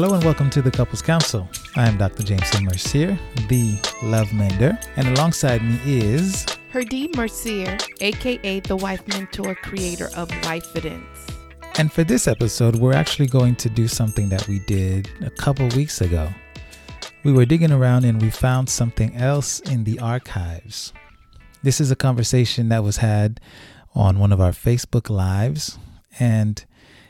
Hello 0.00 0.14
and 0.14 0.24
welcome 0.24 0.48
to 0.48 0.62
the 0.62 0.70
Couples 0.70 1.02
Council. 1.02 1.46
I 1.76 1.86
am 1.86 1.98
Dr. 1.98 2.22
Jameson 2.22 2.64
Mercier, 2.64 3.18
the 3.50 3.78
Love 4.02 4.32
Mender, 4.32 4.78
and 4.96 5.06
alongside 5.08 5.62
me 5.62 5.78
is 5.84 6.46
Herdee 6.72 7.14
Mercier, 7.14 7.76
aka 8.00 8.60
the 8.60 8.76
wife 8.76 9.06
mentor 9.08 9.54
creator 9.56 10.08
of 10.16 10.30
Wifidence. 10.30 11.04
And 11.76 11.92
for 11.92 12.02
this 12.02 12.26
episode, 12.26 12.76
we're 12.76 12.94
actually 12.94 13.26
going 13.26 13.56
to 13.56 13.68
do 13.68 13.86
something 13.86 14.30
that 14.30 14.48
we 14.48 14.60
did 14.60 15.10
a 15.20 15.28
couple 15.28 15.68
weeks 15.76 16.00
ago. 16.00 16.30
We 17.22 17.34
were 17.34 17.44
digging 17.44 17.70
around 17.70 18.06
and 18.06 18.22
we 18.22 18.30
found 18.30 18.70
something 18.70 19.14
else 19.16 19.60
in 19.60 19.84
the 19.84 19.98
archives. 19.98 20.94
This 21.62 21.78
is 21.78 21.90
a 21.90 21.94
conversation 21.94 22.70
that 22.70 22.82
was 22.82 22.96
had 22.96 23.38
on 23.94 24.18
one 24.18 24.32
of 24.32 24.40
our 24.40 24.52
Facebook 24.52 25.10
Lives, 25.10 25.78
and 26.18 26.64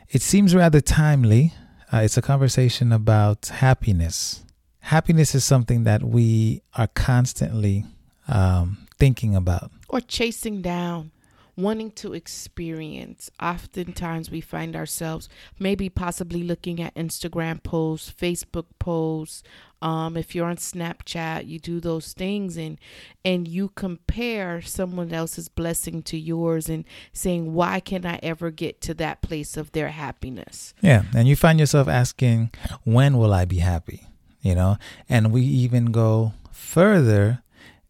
it 0.09 0.23
seems 0.23 0.57
rather 0.57 0.81
timely 0.81 1.53
uh, 1.93 1.99
it's 1.99 2.17
a 2.17 2.23
conversation 2.23 2.93
about 2.93 3.47
happiness. 3.47 4.45
Happiness 4.81 5.35
is 5.35 5.45
something 5.45 5.85
that 5.85 6.03
we 6.03 6.63
are 6.75 6.89
constantly 6.89 7.85
um, 8.29 8.87
thinking 8.99 9.35
about 9.35 9.71
or 9.89 10.01
chasing 10.01 10.63
down 10.63 11.11
wanting 11.57 11.91
to 11.93 12.13
experience. 12.13 13.31
Oftentimes, 13.41 14.31
we 14.31 14.41
find 14.41 14.77
ourselves 14.77 15.29
maybe 15.59 15.89
possibly 15.89 16.43
looking 16.43 16.81
at 16.81 16.95
Instagram 16.95 17.63
posts, 17.63 18.13
Facebook 18.13 18.67
posts. 18.79 19.43
Um, 19.83 20.17
if 20.17 20.35
you're 20.35 20.47
on 20.47 20.57
Snapchat, 20.57 21.47
you 21.47 21.59
do 21.59 21.81
those 21.81 22.13
things 22.13 22.59
and 22.59 22.79
and 23.25 23.49
you 23.49 23.71
compare 23.71 24.61
someone 24.61 25.13
else's 25.13 25.49
blessing 25.49 26.03
to 26.03 26.19
yours 26.19 26.69
and 26.69 26.85
saying, 27.13 27.55
"Why 27.55 27.81
can 27.81 28.05
I 28.05 28.21
ever 28.23 28.51
get 28.51 28.81
to 28.83 28.95
that 28.95 29.23
place 29.23 29.57
of 29.57 29.73
their 29.73 29.89
happiness?" 29.89 30.75
Yeah, 30.83 31.05
and 31.15 31.27
you 31.27 31.37
find 31.37 31.59
yourself 31.59 31.89
asking, 31.89 32.51
"When 32.85 33.17
will 33.17 33.33
I 33.33 33.47
be 33.47 33.59
happy?" 33.59 34.07
You 34.43 34.55
know, 34.55 34.77
and 35.09 35.33
we 35.33 35.43
even 35.43 35.87
go 35.87 36.33
further 36.51 37.43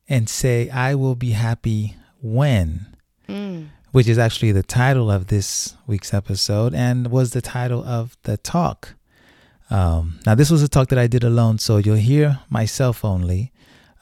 and 0.09 0.29
say, 0.29 0.71
"I 0.71 0.95
will 0.95 1.17
be 1.17 1.31
happy 1.31 1.97
when." 2.23 2.87
Mm. 3.31 3.69
which 3.93 4.09
is 4.09 4.19
actually 4.19 4.53
the 4.53 4.63
title 4.63 5.11
of 5.11 5.29
this 5.29 5.77
week's 5.87 6.13
episode 6.13 6.75
and 6.75 7.11
was 7.11 7.31
the 7.31 7.41
title 7.41 7.85
of 7.85 8.17
the 8.25 8.37
talk. 8.37 8.95
Um, 9.71 10.19
now, 10.27 10.35
this 10.35 10.51
was 10.51 10.63
a 10.63 10.69
talk 10.69 10.89
that 10.89 10.99
I 10.99 11.07
did 11.07 11.23
alone, 11.23 11.59
so 11.59 11.77
you'll 11.77 11.97
hear 11.97 12.41
myself 12.49 13.05
only. 13.05 13.53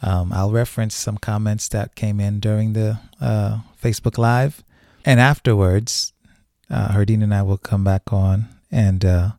Um, 0.01 0.33
I'll 0.33 0.51
reference 0.51 0.95
some 0.95 1.19
comments 1.19 1.69
that 1.69 1.95
came 1.95 2.21
in 2.21 2.41
during 2.41 2.73
the 2.73 2.99
uh, 3.21 3.59
Facebook 3.83 4.17
Live. 4.17 4.65
And 5.05 5.21
afterwards, 5.21 6.13
uh, 6.71 6.89
Herdine 6.89 7.23
and 7.23 7.35
I 7.35 7.43
will 7.43 7.59
come 7.59 7.85
back 7.85 8.13
on 8.13 8.49
and 8.71 9.05
uh, 9.05 9.31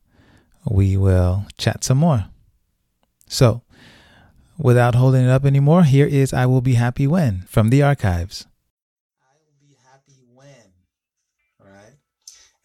we 0.68 0.96
will 0.96 1.46
chat 1.56 1.84
some 1.84 1.98
more. 1.98 2.26
So, 3.26 3.62
without 4.58 4.94
holding 4.94 5.24
it 5.24 5.30
up 5.30 5.44
anymore, 5.44 5.84
here 5.84 6.06
is 6.06 6.32
I 6.32 6.46
Will 6.46 6.60
Be 6.60 6.74
Happy 6.74 7.06
When 7.06 7.42
from 7.48 7.70
the 7.70 7.82
archives. 7.82 8.46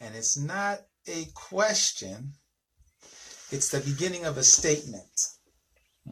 And 0.01 0.14
it's 0.25 0.37
not 0.37 0.79
a 1.07 1.25
question, 1.35 2.33
it's 3.51 3.69
the 3.69 3.79
beginning 3.79 4.25
of 4.25 4.37
a 4.37 4.43
statement. 4.43 5.27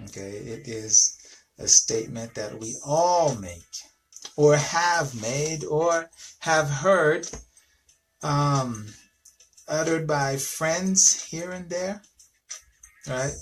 Okay, 0.04 0.30
it 0.30 0.68
is 0.68 1.18
a 1.58 1.68
statement 1.68 2.36
that 2.36 2.60
we 2.60 2.76
all 2.86 3.34
make, 3.34 3.74
or 4.38 4.56
have 4.56 5.20
made, 5.20 5.64
or 5.64 6.12
have 6.42 6.70
heard, 6.70 7.28
um, 8.22 8.86
uttered 9.68 10.06
by 10.06 10.38
friends 10.38 11.24
here 11.24 11.50
and 11.50 11.72
there. 11.72 12.04
Right? 13.08 13.34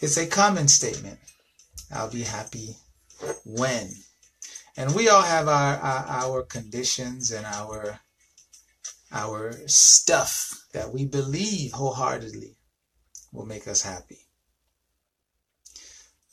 It's 0.00 0.16
a 0.16 0.26
common 0.26 0.68
statement. 0.68 1.18
I'll 1.92 2.10
be 2.10 2.22
happy 2.22 2.76
when. 3.44 3.90
And 4.74 4.94
we 4.94 5.10
all 5.10 5.20
have 5.20 5.48
our, 5.48 5.76
our, 5.76 6.06
our 6.08 6.42
conditions 6.44 7.30
and 7.30 7.44
our 7.44 8.00
our 9.12 9.52
stuff 9.66 10.64
that 10.72 10.92
we 10.92 11.04
believe 11.04 11.72
wholeheartedly 11.72 12.56
will 13.32 13.46
make 13.46 13.68
us 13.68 13.82
happy. 13.82 14.20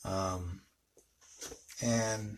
Um, 0.05 0.61
and 1.81 2.37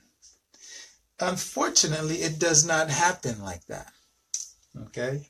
unfortunately, 1.19 2.18
it 2.18 2.40
does 2.40 2.66
not 2.66 2.90
happen 2.90 3.41
like 3.41 3.66
that. 3.68 3.91
Okay? 4.88 5.28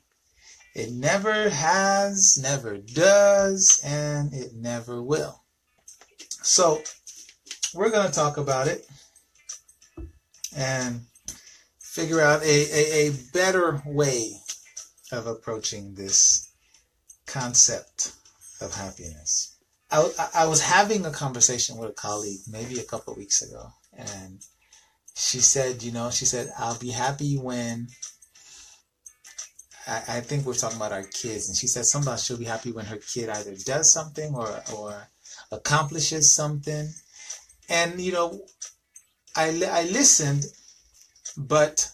It 0.73 0.91
never 0.91 1.49
has, 1.49 2.39
never 2.41 2.77
does, 2.77 3.81
and 3.83 4.33
it 4.33 4.53
never 4.53 5.03
will. 5.03 5.43
So, 6.41 6.81
we're 7.73 7.89
going 7.89 8.07
to 8.07 8.13
talk 8.13 8.37
about 8.37 8.67
it 8.67 8.85
and 10.55 11.01
figure 11.79 12.21
out 12.21 12.41
a, 12.43 12.45
a, 12.45 13.07
a 13.07 13.11
better 13.33 13.81
way 13.85 14.41
of 15.11 15.27
approaching 15.27 15.93
this 15.95 16.51
concept 17.25 18.13
of 18.61 18.73
happiness. 18.73 19.57
I, 19.91 20.09
I 20.33 20.45
was 20.45 20.61
having 20.61 21.05
a 21.05 21.11
conversation 21.11 21.77
with 21.77 21.89
a 21.89 21.93
colleague 21.93 22.41
maybe 22.49 22.79
a 22.79 22.83
couple 22.83 23.13
weeks 23.15 23.41
ago, 23.41 23.73
and 23.97 24.39
she 25.15 25.39
said, 25.39 25.83
you 25.83 25.91
know, 25.91 26.09
she 26.09 26.25
said, 26.25 26.51
I'll 26.57 26.79
be 26.79 26.91
happy 26.91 27.37
when 27.37 27.89
I, 29.87 30.03
I 30.07 30.21
think 30.21 30.45
we're 30.45 30.53
talking 30.53 30.77
about 30.77 30.93
our 30.93 31.03
kids, 31.03 31.47
and 31.47 31.57
she 31.57 31.67
said 31.67 31.85
sometimes 31.85 32.23
she'll 32.23 32.37
be 32.37 32.45
happy 32.45 32.71
when 32.71 32.85
her 32.85 32.97
kid 32.97 33.29
either 33.29 33.55
does 33.65 33.91
something 33.91 34.33
or 34.33 34.63
or 34.73 35.07
accomplishes 35.51 36.33
something, 36.33 36.89
and 37.69 37.99
you 37.99 38.13
know, 38.13 38.45
I 39.35 39.47
I 39.69 39.83
listened, 39.83 40.45
but 41.35 41.90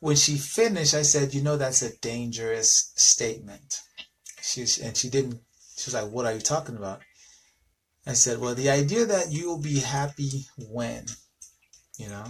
when 0.00 0.16
she 0.16 0.36
finished, 0.36 0.94
I 0.94 1.02
said, 1.02 1.34
"You 1.34 1.42
know, 1.42 1.56
that's 1.56 1.82
a 1.82 1.96
dangerous 1.98 2.92
statement." 2.96 3.82
She's 4.42 4.78
and 4.78 4.96
she 4.96 5.08
didn't. 5.08 5.40
She 5.76 5.88
was 5.90 5.94
like, 5.94 6.10
"What 6.10 6.26
are 6.26 6.34
you 6.34 6.40
talking 6.40 6.76
about?" 6.76 7.00
I 8.06 8.14
said, 8.14 8.38
"Well, 8.38 8.54
the 8.54 8.70
idea 8.70 9.04
that 9.06 9.32
you 9.32 9.48
will 9.48 9.58
be 9.58 9.80
happy 9.80 10.46
when, 10.58 11.06
you 11.98 12.08
know, 12.08 12.26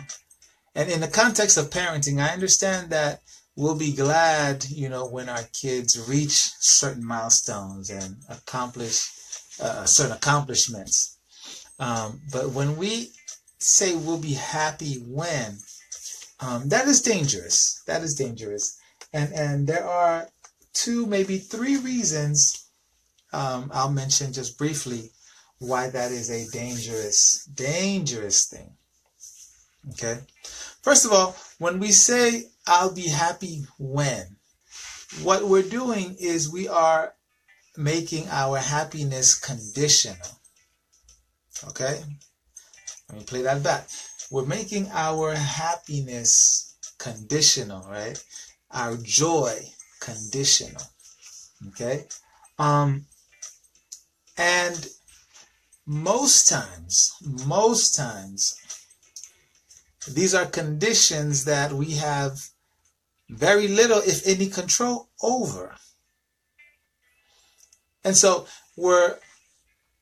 and 0.75 0.91
in 0.91 1.01
the 1.01 1.09
context 1.09 1.57
of 1.57 1.71
parenting, 1.71 2.21
I 2.21 2.35
understand 2.35 2.91
that 2.91 3.23
we'll 3.57 3.75
be 3.75 3.93
glad, 3.93 4.67
you 4.67 4.89
know, 4.89 5.07
when 5.07 5.29
our 5.29 5.45
kids 5.55 5.99
reach 6.09 6.51
certain 6.61 7.05
milestones 7.05 7.89
and 7.91 8.17
accomplish 8.29 9.11
uh, 9.59 9.87
certain 9.87 10.13
accomplishments. 10.13 11.17
Um, 11.79 12.21
but 12.31 12.51
when 12.51 12.77
we 12.77 13.13
say 13.59 13.97
we'll 13.97 14.19
be 14.19 14.35
happy 14.35 14.97
when, 14.97 15.59
um, 16.41 16.69
that 16.69 16.87
is 16.87 17.01
dangerous. 17.01 17.83
That 17.87 18.03
is 18.03 18.15
dangerous. 18.15 18.79
And 19.13 19.33
and 19.33 19.67
there 19.67 19.87
are 19.87 20.29
two, 20.73 21.07
maybe 21.07 21.39
three 21.39 21.77
reasons 21.77 22.67
um, 23.33 23.71
I'll 23.73 23.91
mention 23.91 24.33
just 24.33 24.59
briefly 24.59 25.11
why 25.59 25.89
that 25.89 26.13
is 26.13 26.31
a 26.31 26.51
dangerous, 26.51 27.45
dangerous 27.47 28.47
thing. 28.47 28.77
Okay. 29.91 30.21
First 30.83 31.07
of 31.07 31.13
all, 31.13 31.37
when 31.59 31.81
we 31.81 31.93
say 31.93 32.45
I'll 32.67 32.93
be 32.93 33.09
happy 33.09 33.65
when, 33.79 34.37
what 35.23 35.45
we're 35.45 35.63
doing 35.63 36.17
is 36.21 36.53
we 36.53 36.69
are 36.69 37.15
making 37.77 38.29
our 38.31 38.59
happiness 38.59 39.39
conditional. 39.39 40.41
Okay? 41.69 42.03
Let 43.09 43.19
me 43.19 43.25
play 43.25 43.43
that 43.43 43.63
back 43.63 43.89
we're 44.31 44.47
making 44.47 44.89
our 44.93 45.35
happiness 45.35 46.75
conditional, 46.99 47.87
right? 47.89 48.23
Our 48.71 48.97
joy 48.97 49.59
conditional. 50.01 50.83
Okay? 51.69 52.07
Um 52.59 53.07
and 54.37 54.89
most 55.87 56.49
times, 56.49 57.13
most 57.23 57.95
times 57.95 58.57
these 60.09 60.35
are 60.35 60.47
conditions 60.47 61.45
that 61.45 61.73
we 61.73 61.93
have 61.93 62.51
very 63.29 63.69
little, 63.69 63.99
if 63.99 64.27
any, 64.27 64.47
control 64.47 65.09
over. 65.23 65.75
And 68.05 68.17
so 68.17 68.47
we're 68.77 69.19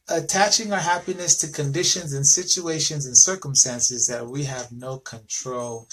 attaching 0.08 0.72
our 0.72 0.80
happiness 0.80 1.36
to 1.38 1.48
conditions 1.48 2.12
and 2.12 2.26
situations 2.26 3.06
and 3.06 3.16
circumstances 3.16 4.06
that 4.06 4.26
we 4.26 4.44
have 4.44 4.70
no 4.72 4.98
control 4.98 5.88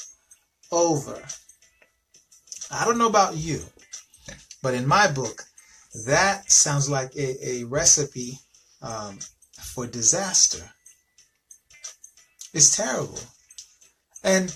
over. 0.72 1.22
I 2.70 2.86
don't 2.86 2.98
know 2.98 3.08
about 3.08 3.38
you, 3.38 3.62
but 4.62 4.74
in 4.74 4.88
my 4.88 5.12
book, 5.12 5.44
that 6.06 6.52
sounds 6.52 6.90
like 6.90 7.16
a, 7.16 7.48
a 7.48 7.64
recipe 7.66 8.40
um, 8.82 9.20
for 9.62 9.88
disaster. 9.88 10.70
It's 12.54 12.76
terrible. 12.76 13.20
And 14.24 14.54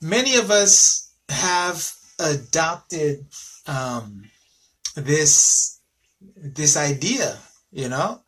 many 0.00 0.36
of 0.36 0.50
us 0.50 1.12
have 1.28 1.90
adopted 2.18 3.26
um, 3.66 4.24
this 4.94 5.80
this 6.36 6.76
idea, 6.76 7.38
you 7.70 7.88
know. 7.88 8.23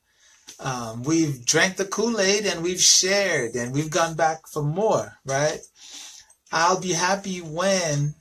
Um, 0.59 1.03
we've 1.03 1.45
drank 1.45 1.77
the 1.77 1.85
Kool 1.85 2.19
Aid 2.19 2.47
and 2.47 2.63
we've 2.63 2.81
shared 2.81 3.55
and 3.55 3.75
we've 3.75 3.91
gone 3.91 4.15
back 4.15 4.49
for 4.49 4.63
more, 4.63 5.19
right? 5.25 5.61
I'll 6.51 6.81
be 6.81 6.93
happy 6.93 7.41
when 7.41 8.15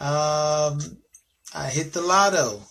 um, 0.00 0.80
I 1.54 1.68
hit 1.70 1.92
the 1.92 2.00
lotto. 2.00 2.62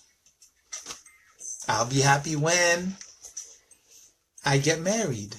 I'll 1.67 1.85
be 1.85 2.01
happy 2.01 2.35
when 2.35 2.95
I 4.43 4.57
get 4.57 4.79
married. 4.79 5.35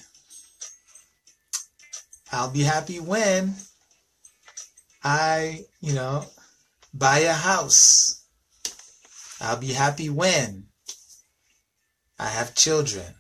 I'll 2.31 2.51
be 2.53 2.63
happy 2.63 3.01
when 3.01 3.55
I, 5.03 5.65
you 5.81 5.95
know, 5.95 6.25
buy 6.95 7.21
a 7.21 7.33
house. 7.33 8.25
I'll 9.41 9.57
be 9.57 9.73
happy 9.73 10.09
when 10.11 10.70
I 12.21 12.29
have 12.29 12.55
children. 12.55 13.15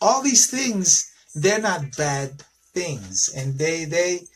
All 0.00 0.22
these 0.22 0.50
things, 0.50 1.08
they're 1.36 1.60
not 1.60 1.96
bad 1.96 2.42
things. 2.74 3.32
And 3.36 3.56
they, 3.56 3.84
they, 3.84 4.26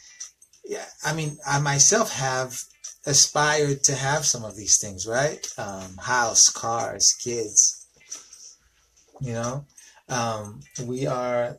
yeah, 0.64 0.84
I 1.04 1.12
mean, 1.12 1.36
I 1.44 1.58
myself 1.58 2.12
have 2.12 2.62
aspired 3.06 3.82
to 3.84 3.94
have 3.96 4.24
some 4.24 4.44
of 4.44 4.56
these 4.56 4.78
things, 4.78 5.04
right? 5.06 5.44
Um, 5.58 5.96
house, 5.96 6.48
cars, 6.48 7.12
kids. 7.22 7.86
You 9.20 9.32
know, 9.32 9.64
um, 10.08 10.60
we 10.84 11.08
are, 11.08 11.56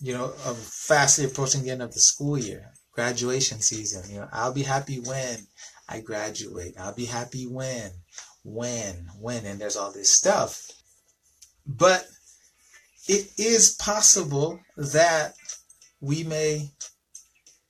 you 0.00 0.14
know, 0.14 0.28
fastly 0.28 1.26
approaching 1.26 1.62
the 1.62 1.70
end 1.70 1.82
of 1.82 1.92
the 1.92 2.00
school 2.00 2.38
year, 2.38 2.70
graduation 2.92 3.60
season. 3.60 4.10
You 4.10 4.20
know, 4.20 4.28
I'll 4.32 4.54
be 4.54 4.62
happy 4.62 5.00
when 5.00 5.46
I 5.86 6.00
graduate. 6.00 6.76
I'll 6.78 6.94
be 6.94 7.06
happy 7.06 7.46
when, 7.46 7.90
when, 8.46 9.10
when, 9.20 9.44
and 9.44 9.60
there's 9.60 9.76
all 9.76 9.90
this 9.90 10.14
stuff. 10.14 10.70
But 11.66 12.06
it 13.08 13.32
is 13.36 13.74
possible 13.74 14.60
that 14.76 15.34
we 16.00 16.22
may 16.22 16.70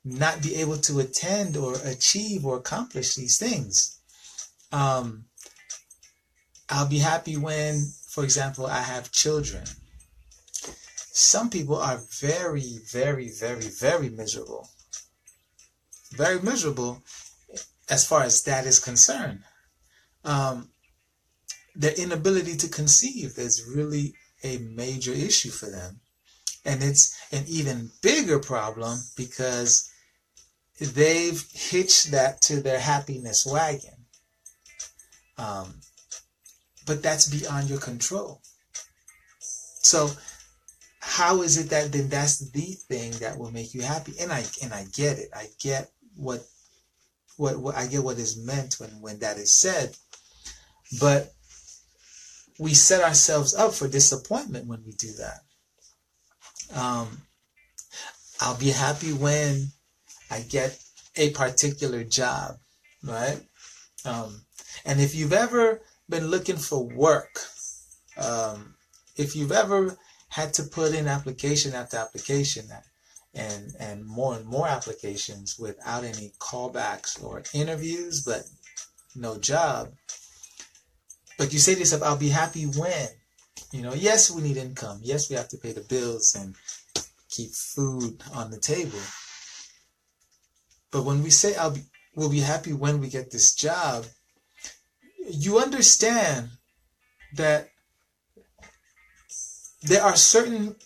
not 0.05 0.43
be 0.43 0.56
able 0.56 0.76
to 0.76 1.00
attend 1.00 1.56
or 1.56 1.76
achieve 1.84 2.44
or 2.44 2.58
accomplish 2.58 3.14
these 3.14 3.38
things. 3.38 3.99
Um, 4.70 5.25
I'll 6.69 6.88
be 6.88 6.99
happy 6.99 7.37
when, 7.37 7.93
for 8.11 8.23
example, 8.23 8.67
I 8.67 8.82
have 8.82 9.11
children. 9.11 9.64
Some 11.12 11.49
people 11.49 11.76
are 11.76 12.02
very, 12.20 12.81
very, 12.93 13.31
very, 13.31 13.69
very 13.69 14.11
miserable. 14.11 14.69
Very 16.12 16.40
miserable 16.40 17.02
as 17.88 18.06
far 18.06 18.23
as 18.23 18.43
that 18.43 18.67
is 18.67 18.78
concerned. 18.78 19.43
Um, 20.26 20.69
their 21.75 21.93
inability 21.93 22.56
to 22.56 22.69
conceive 22.69 23.38
is 23.38 23.70
really 23.75 24.14
a 24.43 24.58
major 24.58 25.12
issue 25.12 25.50
for 25.50 25.70
them. 25.70 26.00
And 26.64 26.82
it's 26.82 27.17
an 27.32 27.44
even 27.46 27.90
bigger 28.02 28.38
problem 28.38 28.99
because 29.17 29.88
they've 30.81 31.43
hitched 31.52 32.11
that 32.11 32.43
to 32.43 32.61
their 32.61 32.81
happiness 32.81 33.46
wagon. 33.46 34.06
Um, 35.38 35.81
but 36.87 37.02
that's 37.02 37.28
beyond 37.28 37.69
your 37.69 37.78
control. 37.78 38.40
So 39.38 40.11
how 41.00 41.43
is 41.43 41.56
it 41.58 41.70
that 41.70 41.93
then 41.93 42.08
that's 42.08 42.50
the 42.50 42.76
thing 42.88 43.12
that 43.20 43.38
will 43.38 43.52
make 43.52 43.75
you 43.75 43.82
happy? 43.82 44.14
And 44.20 44.32
I 44.32 44.44
and 44.62 44.73
I 44.73 44.87
get 44.93 45.19
it. 45.19 45.28
I 45.34 45.46
get 45.61 45.90
what 46.17 46.44
what, 47.37 47.58
what 47.58 47.76
I 47.76 47.87
get 47.87 48.02
what 48.02 48.19
is 48.19 48.37
meant 48.37 48.75
when 48.81 48.90
when 49.00 49.19
that 49.20 49.37
is 49.37 49.55
said. 49.55 49.96
But 51.00 51.32
we 52.58 52.74
set 52.74 53.02
ourselves 53.02 53.54
up 53.54 53.74
for 53.74 53.88
disappointment 53.88 54.66
when 54.66 54.82
we 54.84 54.92
do 54.92 55.12
that. 55.18 55.40
Um, 56.74 57.22
I'll 58.40 58.58
be 58.58 58.70
happy 58.70 59.12
when 59.12 59.68
I 60.30 60.40
get 60.40 60.78
a 61.16 61.30
particular 61.30 62.04
job, 62.04 62.56
right? 63.02 63.40
Um, 64.04 64.42
and 64.84 65.00
if 65.00 65.14
you've 65.14 65.32
ever 65.32 65.80
been 66.08 66.28
looking 66.28 66.56
for 66.56 66.84
work, 66.84 67.40
um, 68.16 68.74
if 69.16 69.34
you've 69.34 69.52
ever 69.52 69.96
had 70.28 70.54
to 70.54 70.62
put 70.64 70.94
in 70.94 71.08
application 71.08 71.74
after 71.74 71.96
application 71.96 72.66
and 73.34 73.74
and 73.78 74.04
more 74.04 74.34
and 74.34 74.46
more 74.46 74.68
applications 74.68 75.58
without 75.58 76.04
any 76.04 76.32
callbacks 76.38 77.22
or 77.22 77.42
interviews, 77.52 78.22
but 78.22 78.44
no 79.14 79.38
job. 79.38 79.92
But 81.38 81.52
you 81.52 81.58
say 81.58 81.74
to 81.74 81.80
yourself, 81.80 82.02
I'll 82.02 82.16
be 82.16 82.28
happy 82.30 82.64
when. 82.64 83.08
You 83.72 83.82
know, 83.82 83.94
yes, 83.94 84.30
we 84.30 84.42
need 84.42 84.56
income. 84.56 85.00
Yes, 85.02 85.28
we 85.28 85.36
have 85.36 85.48
to 85.48 85.58
pay 85.58 85.72
the 85.72 85.80
bills 85.82 86.34
and 86.38 86.54
keep 87.28 87.50
food 87.52 88.22
on 88.34 88.50
the 88.50 88.58
table. 88.58 89.00
But 90.90 91.04
when 91.04 91.22
we 91.22 91.30
say 91.30 91.54
I'll 91.56 91.72
be, 91.72 91.82
we'll 92.14 92.30
be 92.30 92.40
happy 92.40 92.72
when 92.72 93.00
we 93.00 93.08
get 93.08 93.30
this 93.30 93.54
job, 93.54 94.06
you 95.28 95.58
understand 95.58 96.48
that 97.34 97.68
there 99.82 100.02
are 100.02 100.16
certain 100.16 100.76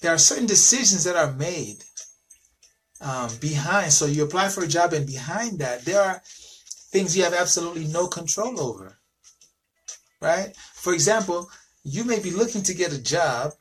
there 0.00 0.12
are 0.12 0.18
certain 0.18 0.46
decisions 0.46 1.04
that 1.04 1.16
are 1.16 1.32
made 1.32 1.84
um, 3.00 3.30
behind. 3.40 3.92
So 3.92 4.06
you 4.06 4.24
apply 4.24 4.48
for 4.48 4.64
a 4.64 4.68
job, 4.68 4.92
and 4.92 5.06
behind 5.06 5.60
that, 5.60 5.84
there 5.84 6.02
are 6.02 6.20
things 6.90 7.16
you 7.16 7.24
have 7.24 7.34
absolutely 7.34 7.86
no 7.86 8.06
control 8.08 8.60
over. 8.60 8.98
Right? 10.22 10.56
For 10.74 10.94
example, 10.94 11.50
you 11.82 12.04
may 12.04 12.20
be 12.20 12.30
looking 12.30 12.62
to 12.62 12.74
get 12.74 12.92
a 12.92 13.02
job 13.02 13.54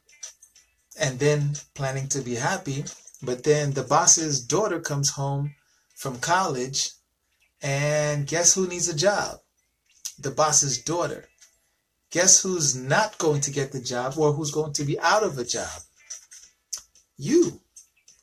and 0.99 1.17
then 1.17 1.55
planning 1.73 2.07
to 2.09 2.21
be 2.21 2.35
happy, 2.35 2.85
but 3.23 3.43
then 3.43 3.71
the 3.71 3.81
boss's 3.81 4.45
daughter 4.45 4.79
comes 4.79 5.09
home 5.09 5.55
from 5.95 6.19
college, 6.19 6.91
and 7.63 8.27
guess 8.27 8.53
who 8.53 8.67
needs 8.67 8.87
a 8.87 8.95
job? 8.95 9.39
The 10.19 10.29
boss's 10.29 10.77
daughter. 10.83 11.25
Guess 12.11 12.43
who's 12.43 12.75
not 12.75 13.17
going 13.17 13.41
to 13.41 13.51
get 13.51 13.71
the 13.71 13.81
job 13.81 14.13
or 14.17 14.33
who's 14.33 14.51
going 14.51 14.73
to 14.73 14.83
be 14.83 14.99
out 14.99 15.23
of 15.23 15.39
a 15.39 15.43
job? 15.43 15.81
You, 17.17 17.59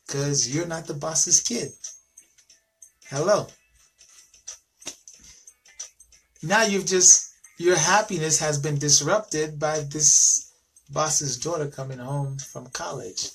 because 0.05 0.53
you're 0.53 0.67
not 0.67 0.87
the 0.87 0.93
boss's 0.93 1.41
kid. 1.41 1.71
Hello. 3.07 3.47
Now 6.41 6.63
you've 6.63 6.85
just, 6.85 7.28
your 7.59 7.75
happiness 7.75 8.39
has 8.39 8.57
been 8.57 8.79
disrupted 8.79 9.59
by 9.59 9.81
this 9.81 10.53
boss's 10.89 11.37
daughter 11.37 11.67
coming 11.67 11.99
home 11.99 12.37
from 12.37 12.67
college. 12.67 13.31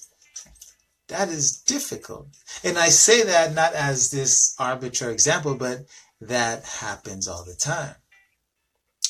That 1.08 1.28
is 1.28 1.58
difficult. 1.58 2.28
And 2.64 2.78
I 2.78 2.88
say 2.88 3.22
that 3.22 3.54
not 3.54 3.74
as 3.74 4.10
this 4.10 4.56
arbitrary 4.58 5.12
example, 5.12 5.54
but 5.54 5.84
that 6.22 6.64
happens 6.64 7.28
all 7.28 7.44
the 7.44 7.54
time. 7.54 7.96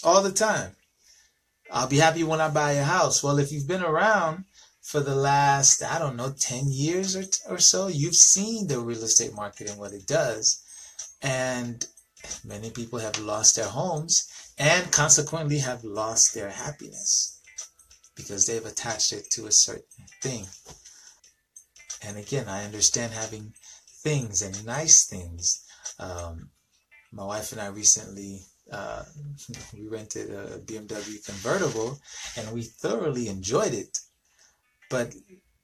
All 0.02 0.21
the 0.21 0.33
time. 0.33 0.75
I'll 1.71 1.88
be 1.88 1.99
happy 1.99 2.25
when 2.25 2.40
I 2.40 2.49
buy 2.49 2.73
a 2.73 2.83
house. 2.83 3.23
Well, 3.23 3.38
if 3.38 3.52
you've 3.52 3.68
been 3.68 3.85
around 3.85 4.47
for 4.83 4.99
the 4.99 5.14
last, 5.14 5.83
I 5.85 6.00
don't 6.00 6.16
know, 6.16 6.35
10 6.37 6.64
years 6.66 7.14
or, 7.16 7.54
or 7.54 7.59
so, 7.59 7.87
you've 7.87 8.16
seen 8.16 8.66
the 8.66 8.80
real 8.80 9.04
estate 9.04 9.33
market 9.33 9.71
and 9.71 9.78
what 9.78 9.92
it 9.92 10.09
does. 10.09 10.61
And 11.23 11.87
many 12.44 12.70
people 12.70 12.98
have 12.98 13.18
lost 13.18 13.56
their 13.56 13.68
homes 13.68 14.28
and 14.58 14.90
consequently 14.92 15.58
have 15.58 15.84
lost 15.84 16.34
their 16.34 16.50
happiness 16.50 17.40
because 18.14 18.46
they've 18.46 18.64
attached 18.66 19.12
it 19.12 19.30
to 19.30 19.46
a 19.46 19.52
certain 19.52 20.06
thing. 20.22 20.46
And 22.02 22.16
again, 22.16 22.48
I 22.48 22.64
understand 22.64 23.12
having 23.12 23.54
things 24.02 24.42
and 24.42 24.64
nice 24.64 25.06
things. 25.06 25.64
Um, 25.98 26.50
my 27.12 27.24
wife 27.24 27.52
and 27.52 27.60
I 27.60 27.68
recently 27.68 28.42
uh, 28.70 29.04
we 29.74 29.86
rented 29.88 30.30
a 30.30 30.58
BMW 30.58 31.24
convertible, 31.24 32.00
and 32.36 32.52
we 32.52 32.62
thoroughly 32.62 33.28
enjoyed 33.28 33.74
it. 33.74 33.98
But 34.90 35.14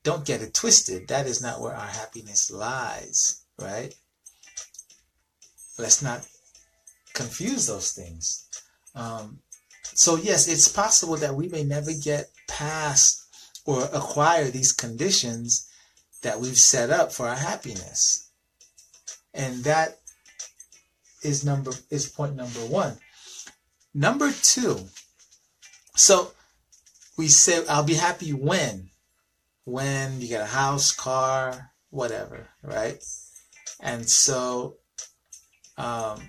don't 0.03 0.27
get 0.27 0.43
it 0.43 0.55
twisted. 0.55 1.09
That 1.09 1.27
is 1.27 1.43
not 1.43 1.61
where 1.61 1.75
our 1.75 1.87
happiness 1.87 2.51
lies, 2.51 3.43
right? 3.59 3.95
Let's 5.79 6.03
not 6.03 6.27
confuse 7.15 7.67
those 7.67 7.93
things. 7.93 8.47
Um, 8.95 9.41
so, 9.83 10.17
yes, 10.17 10.49
it's 10.49 10.69
possible 10.69 11.17
that 11.17 11.35
we 11.35 11.49
may 11.49 11.65
never 11.65 11.93
get 11.93 12.31
past 12.49 13.23
or 13.67 13.85
acquire 13.93 14.51
these 14.51 14.73
conditions 14.73 15.69
that 16.23 16.41
we've 16.41 16.59
set 16.59 16.91
up 16.91 17.13
for 17.13 17.29
our 17.29 17.37
happiness. 17.37 18.31
And 19.33 19.65
that 19.65 19.99
is 21.23 21.45
number 21.45 21.73
is 21.91 22.09
point 22.09 22.35
number 22.35 22.61
one. 22.61 22.99
Number 23.95 24.33
two, 24.33 24.87
so 25.97 26.33
we 27.17 27.29
say 27.29 27.65
I'll 27.69 27.85
be 27.85 27.95
happy 27.95 28.33
when 28.33 28.91
when 29.65 30.21
you 30.21 30.29
get 30.29 30.41
a 30.41 30.47
house, 30.47 30.93
car, 30.93 31.71
whatever, 31.91 32.49
right? 32.63 33.03
And 33.81 34.09
so 34.09 34.77
um 35.77 36.21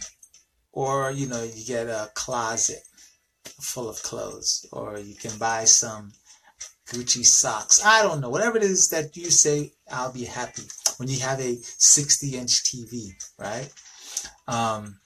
or 0.72 1.12
you 1.12 1.28
know, 1.28 1.44
you 1.44 1.66
get 1.66 1.88
a 1.88 2.12
closet 2.14 2.84
full 3.60 3.90
of 3.90 4.02
clothes, 4.04 4.66
or 4.72 5.00
you 5.00 5.16
can 5.16 5.38
buy 5.38 5.66
some 5.66 6.12
Gucci 6.88 7.26
socks. 7.26 7.84
I 7.86 8.02
don't 8.02 8.20
know. 8.20 8.30
Whatever 8.30 8.58
it 8.58 8.64
is 8.64 8.90
that 8.90 9.16
you 9.16 9.32
say, 9.32 9.72
I'll 9.90 10.12
be 10.12 10.26
happy 10.26 10.64
when 10.98 11.08
you 11.08 11.20
have 11.22 11.40
a 11.40 11.56
60 11.56 12.38
inch 12.38 12.64
TV, 12.64 13.12
right? 13.38 13.72
Um, 14.48 15.00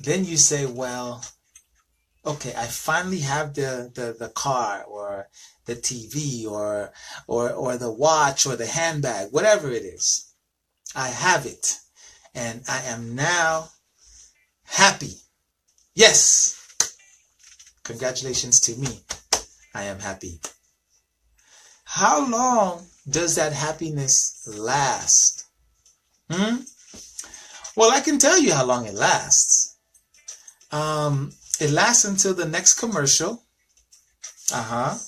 then 0.00 0.24
you 0.24 0.36
say, 0.36 0.66
well, 0.66 1.24
okay, 2.26 2.52
I 2.56 2.66
finally 2.66 3.20
have 3.20 3.54
the, 3.54 3.90
the, 3.94 4.16
the 4.18 4.28
car 4.30 4.84
or 4.84 5.28
the 5.66 5.76
TV 5.76 6.46
or, 6.46 6.92
or, 7.26 7.50
or 7.52 7.76
the 7.76 7.92
watch 7.92 8.46
or 8.46 8.56
the 8.56 8.66
handbag, 8.66 9.28
whatever 9.30 9.70
it 9.70 9.84
is. 9.84 10.32
I 10.94 11.08
have 11.08 11.46
it 11.46 11.78
and 12.34 12.62
I 12.68 12.82
am 12.82 13.14
now 13.14 13.70
happy. 14.68 15.14
Yes. 15.94 16.54
Congratulations 17.84 18.60
to 18.60 18.76
me. 18.76 19.00
I 19.74 19.84
am 19.84 19.98
happy. 19.98 20.40
How 21.84 22.28
long 22.28 22.86
does 23.08 23.34
that 23.36 23.52
happiness 23.52 24.46
last? 24.46 25.46
Hmm? 26.30 26.56
Well, 27.76 27.90
I 27.90 28.00
can 28.00 28.18
tell 28.18 28.38
you 28.38 28.52
how 28.52 28.64
long 28.64 28.86
it 28.86 28.94
lasts. 28.94 29.76
Um, 30.70 31.32
it 31.60 31.70
lasts 31.70 32.04
until 32.04 32.34
the 32.34 32.44
next 32.44 32.74
commercial. 32.74 33.42
Uh-huh. 34.52 34.98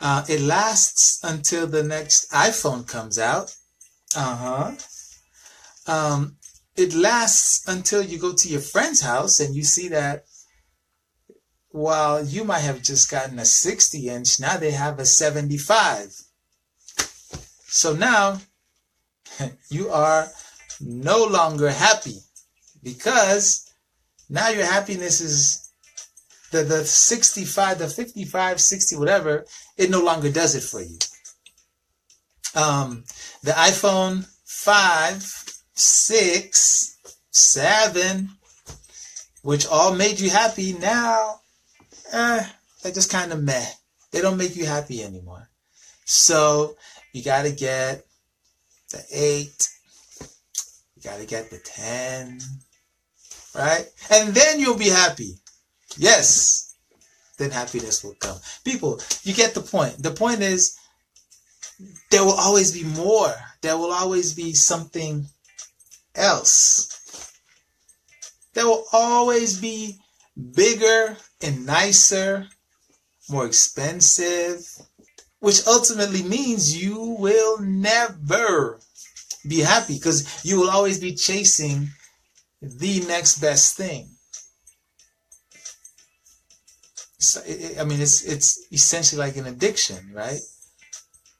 Uh, 0.00 0.24
it 0.28 0.40
lasts 0.40 1.20
until 1.22 1.66
the 1.66 1.82
next 1.82 2.30
iPhone 2.30 2.86
comes 2.86 3.18
out. 3.18 3.54
Uh-huh. 4.16 4.72
Um, 5.86 6.36
it 6.76 6.94
lasts 6.94 7.66
until 7.68 8.02
you 8.02 8.18
go 8.18 8.32
to 8.32 8.48
your 8.48 8.60
friend's 8.60 9.00
house 9.00 9.40
and 9.40 9.54
you 9.54 9.62
see 9.62 9.88
that 9.88 10.24
while 11.70 12.24
you 12.24 12.44
might 12.44 12.60
have 12.60 12.82
just 12.82 13.10
gotten 13.10 13.38
a 13.38 13.44
60 13.44 14.08
inch, 14.08 14.40
now 14.40 14.56
they 14.56 14.70
have 14.70 14.98
a 14.98 15.06
75. 15.06 16.14
So 17.66 17.94
now 17.94 18.40
you 19.70 19.90
are 19.90 20.28
no 20.80 21.24
longer 21.24 21.70
happy 21.70 22.18
because 22.82 23.68
now 24.28 24.48
your 24.48 24.66
happiness 24.66 25.20
is 25.20 25.70
the, 26.52 26.62
the 26.62 26.84
65, 26.84 27.78
the 27.78 27.88
55, 27.88 28.60
60, 28.60 28.96
whatever, 28.96 29.44
it 29.76 29.90
no 29.90 30.00
longer 30.00 30.30
does 30.30 30.54
it 30.54 30.62
for 30.62 30.80
you. 30.80 30.98
Um, 32.54 33.04
the 33.42 33.50
iPhone 33.50 34.28
5, 34.44 35.43
6, 35.74 36.98
7, 37.30 38.30
which 39.42 39.66
all 39.66 39.94
made 39.94 40.20
you 40.20 40.30
happy 40.30 40.72
now 40.74 41.40
eh, 42.14 42.46
they're 42.82 42.92
just 42.92 43.10
kind 43.10 43.32
of 43.32 43.42
meh. 43.42 43.66
They 44.10 44.20
don't 44.20 44.36
make 44.36 44.56
you 44.56 44.66
happy 44.66 45.02
anymore. 45.02 45.48
So 46.04 46.76
you 47.12 47.22
got 47.22 47.42
to 47.42 47.52
get 47.52 48.06
the 48.90 49.02
eight. 49.12 49.68
You 50.96 51.02
got 51.02 51.18
to 51.18 51.26
get 51.26 51.50
the 51.50 51.58
10. 51.58 52.40
Right? 53.54 53.86
And 54.10 54.34
then 54.34 54.60
you'll 54.60 54.78
be 54.78 54.88
happy. 54.88 55.34
Yes. 55.96 56.74
Then 57.38 57.50
happiness 57.50 58.04
will 58.04 58.14
come. 58.14 58.38
People, 58.64 59.00
you 59.24 59.34
get 59.34 59.54
the 59.54 59.60
point. 59.60 60.00
The 60.02 60.12
point 60.12 60.40
is, 60.40 60.78
there 62.10 62.24
will 62.24 62.38
always 62.38 62.72
be 62.72 62.84
more. 62.84 63.34
There 63.62 63.76
will 63.76 63.92
always 63.92 64.34
be 64.34 64.52
something 64.52 65.26
else. 66.14 67.32
There 68.54 68.66
will 68.66 68.84
always 68.92 69.58
be 69.58 69.98
bigger 70.52 71.16
and 71.42 71.66
nicer, 71.66 72.48
more 73.28 73.46
expensive, 73.46 74.66
which 75.40 75.66
ultimately 75.66 76.22
means 76.22 76.80
you 76.80 77.16
will 77.18 77.60
never 77.60 78.80
be 79.46 79.60
happy 79.60 79.94
because 79.94 80.44
you 80.44 80.58
will 80.58 80.70
always 80.70 81.00
be 81.00 81.14
chasing 81.14 81.90
the 82.62 83.00
next 83.06 83.38
best 83.40 83.76
thing. 83.76 84.08
So, 87.18 87.40
I 87.80 87.84
mean, 87.84 88.00
it's 88.00 88.22
it's 88.22 88.66
essentially 88.70 89.18
like 89.18 89.36
an 89.36 89.46
addiction, 89.46 90.12
right? 90.12 90.40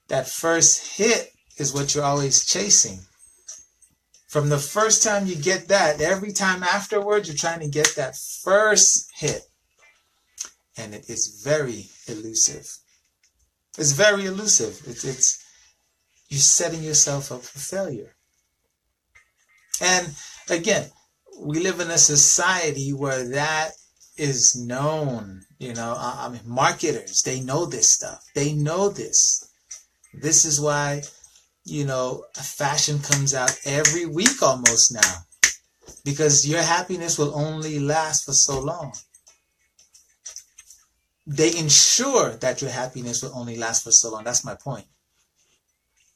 That 0.08 0.28
first 0.28 0.96
hit 0.96 1.32
is 1.58 1.74
what 1.74 1.94
you're 1.94 2.04
always 2.04 2.44
chasing. 2.44 3.00
From 4.34 4.48
the 4.48 4.58
first 4.58 5.04
time 5.04 5.28
you 5.28 5.36
get 5.36 5.68
that, 5.68 6.00
every 6.00 6.32
time 6.32 6.64
afterwards, 6.64 7.28
you're 7.28 7.36
trying 7.36 7.60
to 7.60 7.68
get 7.68 7.94
that 7.94 8.16
first 8.16 9.08
hit 9.14 9.42
and 10.76 10.92
it 10.92 11.08
is 11.08 11.40
very 11.44 11.86
elusive. 12.08 12.68
It's 13.78 13.92
very 13.92 14.24
elusive. 14.26 14.82
It's, 14.88 15.04
it's 15.04 15.38
you're 16.30 16.40
setting 16.40 16.82
yourself 16.82 17.30
up 17.30 17.42
for 17.42 17.60
failure. 17.60 18.16
And 19.80 20.12
again, 20.50 20.90
we 21.38 21.60
live 21.60 21.78
in 21.78 21.92
a 21.92 21.96
society 21.96 22.92
where 22.92 23.28
that 23.28 23.70
is 24.16 24.56
known. 24.56 25.42
You 25.60 25.74
know, 25.74 25.94
I 25.96 26.28
mean, 26.28 26.40
marketers, 26.44 27.22
they 27.22 27.38
know 27.38 27.66
this 27.66 27.88
stuff. 27.88 28.24
They 28.34 28.52
know 28.52 28.88
this. 28.88 29.48
This 30.12 30.44
is 30.44 30.60
why, 30.60 31.02
you 31.64 31.84
know, 31.84 32.24
fashion 32.34 32.98
comes 33.00 33.34
out 33.34 33.56
every 33.64 34.06
week 34.06 34.42
almost 34.42 34.92
now. 34.92 35.14
Because 36.04 36.46
your 36.46 36.62
happiness 36.62 37.18
will 37.18 37.34
only 37.34 37.78
last 37.78 38.24
for 38.24 38.32
so 38.32 38.60
long 38.60 38.92
they 41.26 41.56
ensure 41.56 42.36
that 42.36 42.60
your 42.60 42.70
happiness 42.70 43.22
will 43.22 43.32
only 43.34 43.56
last 43.56 43.82
for 43.82 43.90
so 43.90 44.10
long. 44.10 44.24
That's 44.24 44.44
my 44.44 44.54
point. 44.54 44.86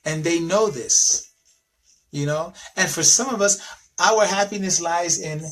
And 0.05 0.23
they 0.23 0.39
know 0.39 0.69
this, 0.69 1.33
you 2.11 2.27
know. 2.27 2.53
And 2.77 2.89
for 2.89 3.03
some 3.03 3.35
of 3.35 3.41
us, 3.41 3.61
our 3.99 4.27
happiness 4.27 4.81
lies 4.81 5.21
in 5.21 5.43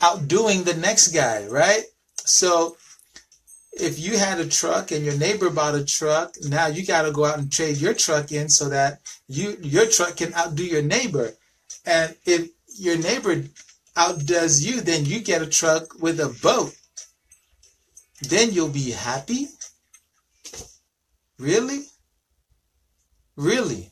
outdoing 0.00 0.64
the 0.64 0.74
next 0.74 1.08
guy, 1.08 1.46
right? 1.46 1.82
So 2.16 2.76
if 3.78 3.98
you 3.98 4.18
had 4.18 4.40
a 4.40 4.48
truck 4.48 4.90
and 4.90 5.04
your 5.04 5.16
neighbor 5.16 5.50
bought 5.50 5.74
a 5.74 5.84
truck, 5.84 6.34
now 6.42 6.66
you 6.66 6.84
got 6.84 7.02
to 7.02 7.12
go 7.12 7.24
out 7.24 7.38
and 7.38 7.52
trade 7.52 7.76
your 7.76 7.94
truck 7.94 8.32
in 8.32 8.48
so 8.48 8.68
that 8.68 9.00
you 9.28 9.56
your 9.62 9.86
truck 9.86 10.16
can 10.16 10.34
outdo 10.34 10.64
your 10.64 10.82
neighbor. 10.82 11.32
And 11.84 12.16
if 12.24 12.48
your 12.78 12.98
neighbor 12.98 13.44
outdoes 13.96 14.64
you, 14.64 14.80
then 14.80 15.04
you 15.04 15.20
get 15.20 15.42
a 15.42 15.46
truck 15.46 16.00
with 16.00 16.20
a 16.20 16.28
boat 16.42 16.74
then 18.22 18.52
you'll 18.52 18.68
be 18.68 18.90
happy? 18.90 19.48
Really? 21.38 21.84
Really? 23.36 23.90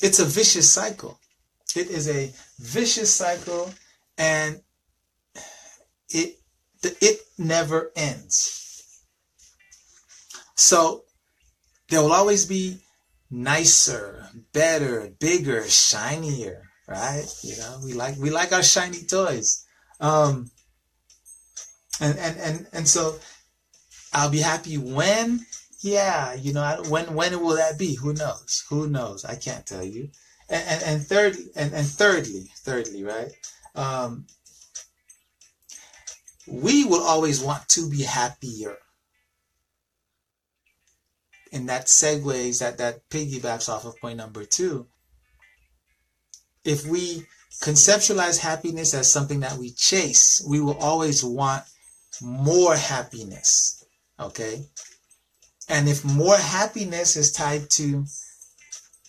It's 0.00 0.20
a 0.20 0.24
vicious 0.24 0.72
cycle. 0.72 1.18
It 1.74 1.90
is 1.90 2.08
a 2.08 2.32
vicious 2.60 3.12
cycle 3.12 3.70
and 4.16 4.60
it 6.10 6.37
it 6.82 7.20
never 7.36 7.90
ends. 7.96 9.02
So 10.54 11.04
there 11.88 12.02
will 12.02 12.12
always 12.12 12.46
be 12.46 12.78
nicer, 13.30 14.28
better, 14.52 15.10
bigger, 15.20 15.64
shinier, 15.68 16.62
right? 16.86 17.26
You 17.42 17.56
know, 17.58 17.80
we 17.84 17.92
like 17.92 18.16
we 18.18 18.30
like 18.30 18.52
our 18.52 18.62
shiny 18.62 19.02
toys. 19.02 19.64
Um, 20.00 20.50
and 22.00 22.18
and 22.18 22.38
and 22.38 22.66
and 22.72 22.88
so 22.88 23.18
I'll 24.12 24.30
be 24.30 24.40
happy 24.40 24.78
when 24.78 25.40
yeah 25.80 26.34
you 26.34 26.52
know 26.52 26.82
when 26.88 27.14
when 27.14 27.40
will 27.40 27.56
that 27.56 27.78
be 27.78 27.94
who 27.94 28.12
knows 28.12 28.64
who 28.68 28.88
knows 28.88 29.24
I 29.24 29.36
can't 29.36 29.66
tell 29.66 29.84
you 29.84 30.10
and 30.48 30.82
and, 30.82 31.06
and 31.10 31.36
and, 31.56 31.74
and 31.74 31.86
thirdly 31.86 32.50
thirdly 32.58 33.04
right 33.04 33.30
um, 33.74 34.26
we 36.50 36.84
will 36.84 37.02
always 37.02 37.40
want 37.40 37.68
to 37.68 37.88
be 37.88 38.02
happier 38.02 38.76
and 41.52 41.68
that 41.68 41.86
segues 41.86 42.60
that 42.60 42.78
that 42.78 43.08
piggybacks 43.10 43.68
off 43.68 43.84
of 43.84 43.98
point 43.98 44.18
number 44.18 44.44
two. 44.44 44.86
If 46.64 46.86
we 46.86 47.24
conceptualize 47.62 48.38
happiness 48.38 48.94
as 48.94 49.10
something 49.10 49.40
that 49.40 49.56
we 49.56 49.70
chase, 49.70 50.44
we 50.48 50.60
will 50.60 50.76
always 50.78 51.24
want 51.24 51.64
more 52.20 52.76
happiness. 52.76 53.84
Okay? 54.20 54.64
And 55.68 55.88
if 55.88 56.04
more 56.04 56.36
happiness 56.36 57.16
is 57.16 57.32
tied 57.32 57.70
to 57.72 58.04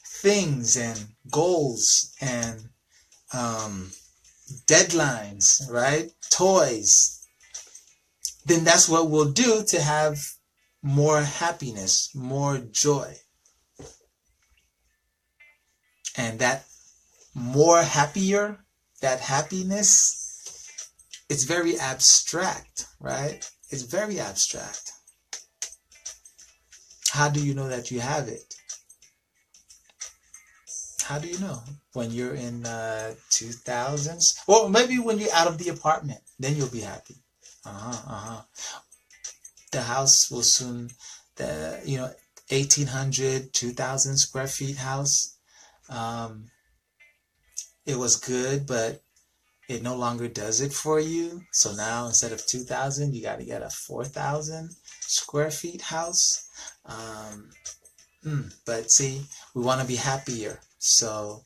things 0.05 0.77
and 0.77 0.99
goals 1.31 2.13
and 2.21 2.69
um, 3.33 3.91
deadlines, 4.65 5.69
right? 5.71 6.11
Toys, 6.29 7.18
then 8.49 8.63
that's 8.63 8.89
what 8.89 9.09
we'll 9.09 9.31
do 9.31 9.63
to 9.67 9.79
have 9.79 10.19
more 10.81 11.21
happiness, 11.21 12.09
more 12.15 12.57
joy. 12.57 13.13
And 16.17 16.39
that 16.39 16.65
more 17.35 17.81
happier, 17.83 18.65
that 19.01 19.19
happiness, 19.19 20.67
it's 21.29 21.43
very 21.43 21.79
abstract, 21.79 22.87
right? 22.99 23.47
It's 23.69 23.83
very 23.83 24.19
abstract. 24.19 24.91
How 27.11 27.29
do 27.29 27.45
you 27.45 27.53
know 27.53 27.67
that 27.67 27.91
you 27.91 27.99
have 27.99 28.27
it? 28.27 28.55
How 31.03 31.19
do 31.19 31.27
you 31.27 31.39
know? 31.39 31.61
When 31.93 32.11
you're 32.11 32.35
in 32.35 32.65
uh, 32.65 33.13
2000s? 33.31 34.39
Well, 34.47 34.69
maybe 34.69 34.97
when 34.99 35.19
you're 35.19 35.33
out 35.33 35.47
of 35.47 35.57
the 35.57 35.69
apartment, 35.69 36.21
then 36.39 36.55
you'll 36.55 36.67
be 36.67 36.81
happy. 36.81 37.15
Uh-huh, 37.65 38.13
uh-huh. 38.13 38.41
The 39.71 39.81
house 39.81 40.31
will 40.31 40.43
soon, 40.43 40.89
the, 41.35 41.81
you 41.85 41.97
know, 41.97 42.11
1800, 42.49 43.53
2000 43.53 44.17
square 44.17 44.47
feet 44.47 44.77
house. 44.77 45.35
Um, 45.89 46.49
it 47.85 47.97
was 47.97 48.15
good, 48.15 48.65
but 48.65 49.03
it 49.67 49.83
no 49.83 49.95
longer 49.95 50.27
does 50.27 50.61
it 50.61 50.73
for 50.73 50.99
you. 50.99 51.43
So 51.51 51.73
now 51.73 52.07
instead 52.07 52.31
of 52.31 52.45
2000, 52.45 53.13
you 53.13 53.21
got 53.21 53.37
to 53.37 53.45
get 53.45 53.61
a 53.61 53.69
4000 53.69 54.71
square 55.01 55.51
feet 55.51 55.81
house. 55.81 56.47
Um, 56.85 57.51
mm, 58.25 58.53
but 58.65 58.91
see, 58.91 59.21
we 59.53 59.61
want 59.61 59.81
to 59.81 59.87
be 59.87 59.95
happier. 59.95 60.59
So 60.79 61.43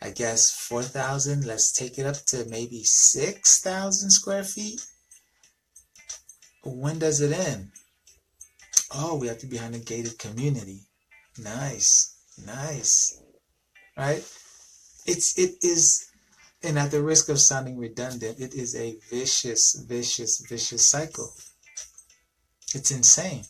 I 0.00 0.10
guess 0.10 0.52
4,000, 0.52 1.44
let's 1.44 1.72
take 1.72 1.98
it 1.98 2.06
up 2.06 2.16
to 2.26 2.44
maybe 2.44 2.84
6,000 2.84 4.10
square 4.10 4.44
feet. 4.44 4.86
When 6.76 6.98
does 6.98 7.20
it 7.20 7.32
end? 7.32 7.70
Oh, 8.94 9.16
we 9.16 9.26
have 9.28 9.38
to 9.38 9.46
be 9.46 9.56
behind 9.56 9.74
a 9.74 9.78
gated 9.78 10.18
community. 10.18 10.80
Nice, 11.38 12.16
nice, 12.44 13.22
right? 13.96 14.24
It's, 15.06 15.38
it 15.38 15.56
is, 15.62 16.06
and 16.62 16.78
at 16.78 16.90
the 16.90 17.02
risk 17.02 17.28
of 17.28 17.38
sounding 17.38 17.78
redundant, 17.78 18.40
it 18.40 18.54
is 18.54 18.74
a 18.74 18.96
vicious, 19.10 19.74
vicious, 19.86 20.44
vicious 20.48 20.88
cycle. 20.88 21.32
It's 22.74 22.90
insane. 22.90 23.44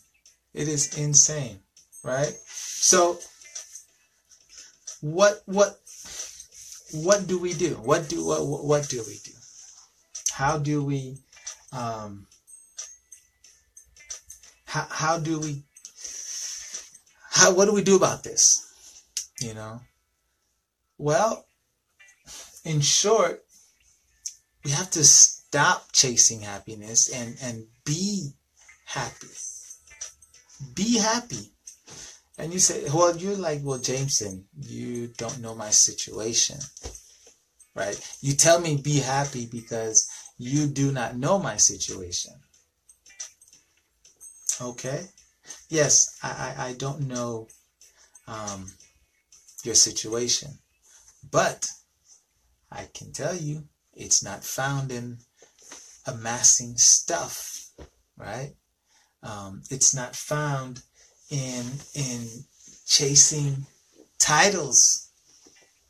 It 0.53 0.67
is 0.67 0.97
insane, 0.97 1.59
right? 2.03 2.35
So 2.47 3.19
what 5.01 5.41
what 5.45 5.79
what 6.91 7.27
do 7.27 7.39
we 7.39 7.53
do? 7.53 7.75
What 7.75 8.09
do 8.09 8.25
what 8.25 8.45
what 8.45 8.89
do 8.89 9.03
we 9.07 9.19
do? 9.23 9.31
How 10.31 10.57
do 10.57 10.83
we 10.83 11.17
um 11.71 12.27
how 14.69 14.85
how 14.91 15.17
do 15.17 15.39
we 15.39 15.63
how 17.31 17.51
what 17.53 17.65
do 17.65 17.73
we 17.73 17.83
do 17.83 17.95
about 17.95 18.23
this? 18.23 18.71
You 19.41 19.55
know? 19.55 19.81
Well, 20.99 21.45
in 22.63 22.81
short, 22.81 23.43
we 24.63 24.69
have 24.71 24.91
to 24.91 25.03
stop 25.03 25.91
chasing 25.91 26.41
happiness 26.41 27.09
and 27.09 27.35
and 27.41 27.65
be 27.83 28.33
happy. 28.85 29.33
Be 30.75 30.99
happy. 30.99 31.51
And 32.37 32.53
you 32.53 32.59
say, 32.59 32.83
well, 32.93 33.17
you're 33.17 33.35
like, 33.35 33.61
well, 33.63 33.79
Jameson, 33.79 34.45
you 34.61 35.07
don't 35.17 35.41
know 35.41 35.55
my 35.55 35.71
situation, 35.71 36.57
right? 37.75 37.99
You 38.21 38.33
tell 38.33 38.61
me 38.61 38.77
be 38.77 38.99
happy 38.99 39.47
because 39.47 40.07
you 40.37 40.67
do 40.67 40.91
not 40.91 41.17
know 41.17 41.39
my 41.39 41.57
situation. 41.57 42.33
Okay? 44.61 45.07
Yes, 45.69 46.17
I, 46.21 46.55
I, 46.57 46.67
I 46.67 46.73
don't 46.73 47.07
know 47.07 47.47
um, 48.27 48.67
your 49.63 49.75
situation, 49.75 50.59
but 51.31 51.67
I 52.71 52.87
can 52.93 53.11
tell 53.11 53.35
you 53.35 53.63
it's 53.93 54.23
not 54.23 54.43
found 54.43 54.91
in 54.91 55.17
amassing 56.05 56.77
stuff, 56.77 57.69
right? 58.17 58.53
Um, 59.23 59.63
it's 59.69 59.93
not 59.93 60.15
found 60.15 60.81
in 61.29 61.65
in 61.93 62.27
chasing 62.85 63.65
titles 64.17 65.09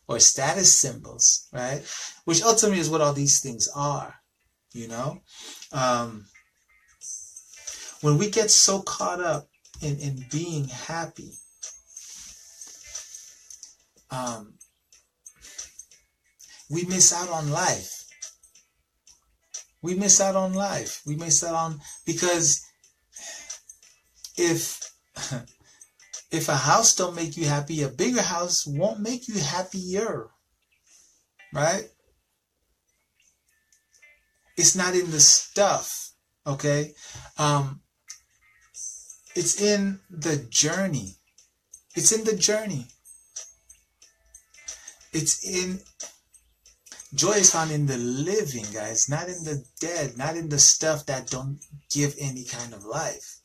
or 0.07 0.19
status 0.19 0.79
symbols, 0.79 1.47
right? 1.53 1.81
Which 2.25 2.41
ultimately 2.41 2.79
is 2.79 2.89
what 2.89 3.01
all 3.01 3.13
these 3.13 3.39
things 3.39 3.69
are, 3.75 4.15
you 4.73 4.87
know. 4.87 5.21
Um, 5.71 6.25
when 8.01 8.17
we 8.17 8.29
get 8.29 8.49
so 8.49 8.81
caught 8.81 9.19
up 9.19 9.47
in 9.81 9.97
in 9.99 10.25
being 10.31 10.67
happy, 10.67 11.33
um, 14.11 14.53
we 16.69 16.85
miss 16.85 17.13
out 17.13 17.29
on 17.29 17.51
life. 17.51 18.05
We 19.81 19.95
miss 19.95 20.19
out 20.19 20.35
on 20.35 20.53
life. 20.53 21.01
We 21.05 21.15
miss 21.15 21.43
out 21.43 21.55
on 21.55 21.81
because 22.05 22.65
if 24.37 24.79
if 26.31 26.47
a 26.49 26.55
house 26.55 26.95
don't 26.95 27.15
make 27.15 27.37
you 27.37 27.45
happy, 27.45 27.81
a 27.81 27.89
bigger 27.89 28.21
house 28.21 28.65
won't 28.67 28.99
make 28.99 29.27
you 29.27 29.39
happier. 29.39 30.27
Right? 31.53 31.85
It's 34.55 34.75
not 34.75 34.93
in 34.93 35.09
the 35.11 35.19
stuff, 35.19 36.11
okay? 36.45 36.93
Um 37.37 37.81
it's 39.39 39.61
in 39.61 40.01
the 40.09 40.35
journey. 40.49 41.15
It's 41.95 42.11
in 42.11 42.25
the 42.25 42.35
journey. 42.35 42.87
It's 45.13 45.47
in 45.47 45.79
joy 47.15 47.37
is 47.43 47.51
found 47.51 47.71
in 47.71 47.85
the 47.85 47.97
living, 47.97 48.65
guys, 48.73 49.07
not 49.07 49.29
in 49.29 49.45
the 49.45 49.63
dead, 49.79 50.17
not 50.17 50.35
in 50.35 50.49
the 50.49 50.59
stuff 50.59 51.05
that 51.05 51.29
don't 51.29 51.59
give 51.89 52.15
any 52.19 52.43
kind 52.43 52.73
of 52.73 52.83
life. 52.83 53.37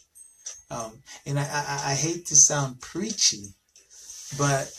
Um, 0.69 0.99
and 1.27 1.39
I, 1.39 1.45
I, 1.45 1.93
I 1.93 1.95
hate 1.95 2.27
to 2.27 2.35
sound 2.35 2.81
preachy, 2.81 3.55
but 4.37 4.77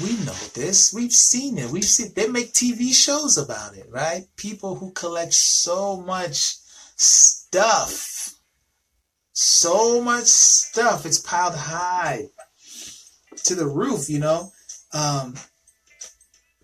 we 0.00 0.12
know 0.24 0.42
this. 0.54 0.94
We've 0.94 1.10
seen 1.10 1.58
it. 1.58 1.70
We've 1.70 1.84
seen 1.84 2.12
they 2.14 2.28
make 2.28 2.52
TV 2.52 2.94
shows 2.94 3.36
about 3.36 3.76
it, 3.76 3.88
right? 3.90 4.28
People 4.36 4.76
who 4.76 4.92
collect 4.92 5.34
so 5.34 6.00
much 6.00 6.58
stuff. 6.94 8.31
So 9.32 10.00
much 10.00 10.26
stuff. 10.26 11.06
It's 11.06 11.18
piled 11.18 11.54
high 11.54 12.26
to 13.44 13.54
the 13.54 13.66
roof, 13.66 14.08
you 14.08 14.18
know. 14.18 14.52
Um, 14.92 15.34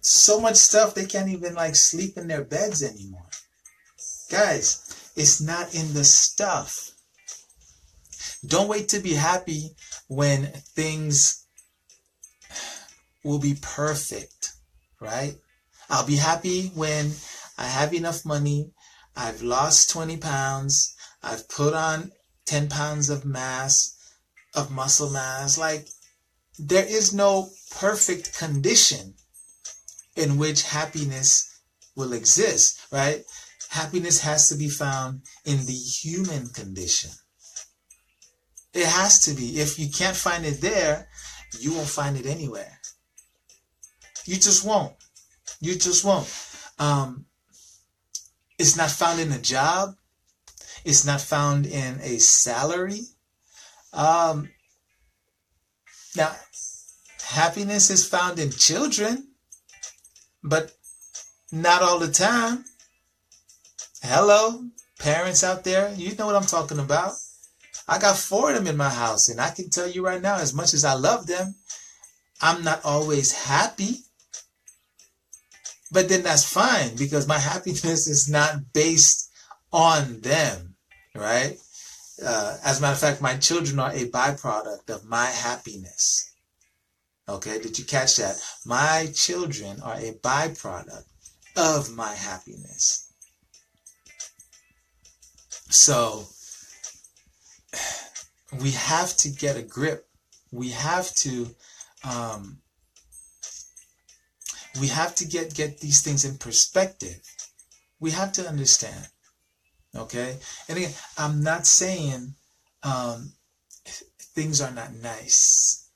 so 0.01 0.41
much 0.41 0.57
stuff 0.57 0.95
they 0.95 1.07
can't 1.07 1.31
even 1.31 1.55
like 1.55 1.77
sleep 1.77 2.17
in 2.17 2.29
their 2.29 2.45
beds 2.45 2.83
anymore. 2.83 3.27
Guys, 4.31 5.13
it's 5.17 5.41
not 5.41 5.75
in 5.75 5.95
the 5.95 6.05
stuff. 6.05 6.93
Don't 8.47 8.69
wait 8.69 8.89
to 8.91 9.01
be 9.01 9.15
happy 9.15 9.75
when 10.07 10.47
things 10.75 11.47
will 13.25 13.39
be 13.39 13.57
perfect, 13.61 14.53
right? 15.01 15.35
I'll 15.91 16.07
be 16.07 16.17
happy 16.17 16.69
when 16.75 17.13
I 17.57 17.65
have 17.65 17.93
enough 17.95 18.25
money, 18.25 18.71
I've 19.17 19.43
lost 19.43 19.91
20 19.91 20.19
pounds, 20.19 20.95
I've 21.23 21.49
put 21.49 21.75
on 21.75 22.13
10 22.49 22.69
pounds 22.69 23.11
of 23.11 23.25
mass, 23.25 23.95
of 24.55 24.71
muscle 24.71 25.11
mass. 25.11 25.59
Like, 25.59 25.89
there 26.59 26.87
is 26.87 27.13
no 27.13 27.51
perfect 27.71 28.37
condition 28.37 29.15
in 30.17 30.39
which 30.39 30.63
happiness 30.63 31.61
will 31.95 32.13
exist, 32.13 32.81
right? 32.91 33.23
Happiness 33.69 34.21
has 34.21 34.49
to 34.49 34.57
be 34.57 34.71
found 34.71 35.23
in 35.45 35.67
the 35.67 35.73
human 35.73 36.49
condition. 36.49 37.11
It 38.73 38.87
has 38.87 39.21
to 39.27 39.35
be. 39.35 39.61
If 39.61 39.79
you 39.79 39.91
can't 39.91 40.17
find 40.17 40.47
it 40.47 40.61
there, 40.61 41.09
you 41.61 41.75
won't 41.75 41.89
find 41.89 42.17
it 42.17 42.27
anywhere. 42.27 42.81
You 44.25 44.37
just 44.37 44.65
won't. 44.65 44.95
You 45.61 45.75
just 45.75 46.05
won't. 46.05 46.29
Um, 46.79 47.27
it's 48.59 48.77
not 48.77 48.91
found 48.91 49.21
in 49.21 49.33
a 49.33 49.39
job. 49.39 49.98
It's 50.85 51.05
not 51.05 51.21
found 51.21 51.67
in 51.67 52.01
a 52.03 52.19
salary. 52.19 53.03
Um, 53.93 54.51
now, 56.17 56.35
happiness 57.23 57.91
is 57.91 58.09
found 58.09 58.39
in 58.39 58.51
children, 58.51 59.29
but 60.43 60.73
not 61.53 61.83
all 61.83 61.99
the 61.99 62.11
time. 62.11 62.65
Hello, 64.03 64.65
parents 64.99 65.43
out 65.43 65.65
there, 65.65 65.93
you 65.95 66.15
know 66.17 66.27
what 66.27 66.37
I'm 66.37 66.47
talking 66.47 66.79
about. 66.79 67.15
I 67.87 67.99
got 67.99 68.17
four 68.17 68.51
of 68.51 68.57
them 68.57 68.67
in 68.67 68.77
my 68.77 68.91
house, 68.91 69.29
and 69.29 69.41
I 69.41 69.51
can 69.51 69.71
tell 69.71 69.89
you 69.89 70.05
right 70.05 70.21
now, 70.21 70.37
as 70.37 70.53
much 70.53 70.75
as 70.75 70.85
I 70.85 70.95
love 70.95 71.27
them, 71.27 71.55
I'm 72.41 72.63
not 72.63 72.85
always 72.85 73.33
happy. 73.33 74.05
But 75.91 76.09
then 76.09 76.23
that's 76.23 76.45
fine 76.45 76.97
because 76.97 77.27
my 77.27 77.39
happiness 77.51 78.07
is 78.07 78.29
not 78.29 78.73
based 78.73 79.28
on 79.73 80.21
them, 80.21 80.77
right? 81.15 81.59
Uh, 82.25 82.57
as 82.65 82.79
a 82.79 82.83
matter 82.83 82.95
of 82.95 83.01
fact, 83.01 83.21
my 83.21 83.37
children 83.37 83.79
are 83.79 83.93
a 83.93 84.09
byproduct 84.09 84.91
of 84.91 85.05
my 85.05 85.27
happiness. 85.27 86.33
Okay, 87.29 87.61
did 87.61 87.79
you 87.79 87.85
catch 87.85 88.17
that? 88.17 88.37
My 88.65 89.11
children 89.15 89.81
are 89.83 89.97
a 89.97 90.15
byproduct 90.15 91.05
of 91.57 91.95
my 91.95 92.15
happiness. 92.15 93.13
So 95.71 96.27
we 98.61 98.71
have 98.71 99.15
to 99.19 99.29
get 99.29 99.57
a 99.57 99.63
grip. 99.63 100.09
We 100.51 100.71
have 100.71 101.15
to 101.17 101.55
um, 102.05 102.59
we 104.81 104.89
have 104.89 105.15
to 105.17 105.27
get 105.27 105.55
get 105.55 105.81
these 105.81 106.01
things 106.01 106.25
in 106.25 106.39
perspective. 106.39 107.21
We 108.01 108.13
have 108.13 108.33
to 108.33 108.49
understand. 108.49 109.09
Okay, 109.97 110.37
and 110.69 110.79
again, 110.79 110.93
I'm 111.17 111.43
not 111.43 111.67
saying 111.67 112.35
um, 112.83 113.33
things 114.35 114.61
are 114.61 114.71
not 114.71 114.95
nice. 114.95 115.89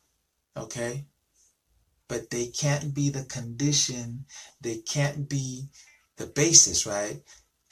Okay, 0.56 1.04
but 2.08 2.30
they 2.30 2.46
can't 2.46 2.94
be 2.94 3.10
the 3.10 3.24
condition. 3.24 4.24
They 4.60 4.78
can't 4.78 5.28
be 5.28 5.68
the 6.16 6.26
basis, 6.26 6.86
right? 6.86 7.22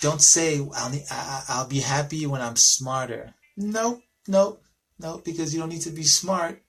Don't 0.00 0.22
say 0.22 0.61
I'll 0.61 1.00
I'll 1.48 1.68
be 1.68 1.80
happy 1.80 2.26
when 2.26 2.40
I'm 2.40 2.56
smarter. 2.56 3.35
Nope, 3.56 4.02
nope, 4.28 4.62
nope. 4.98 5.24
Because 5.24 5.52
you 5.52 5.61
don't 5.61 5.68
need 5.68 5.83
to 5.83 5.90
be 5.90 6.04
smart 6.04 6.62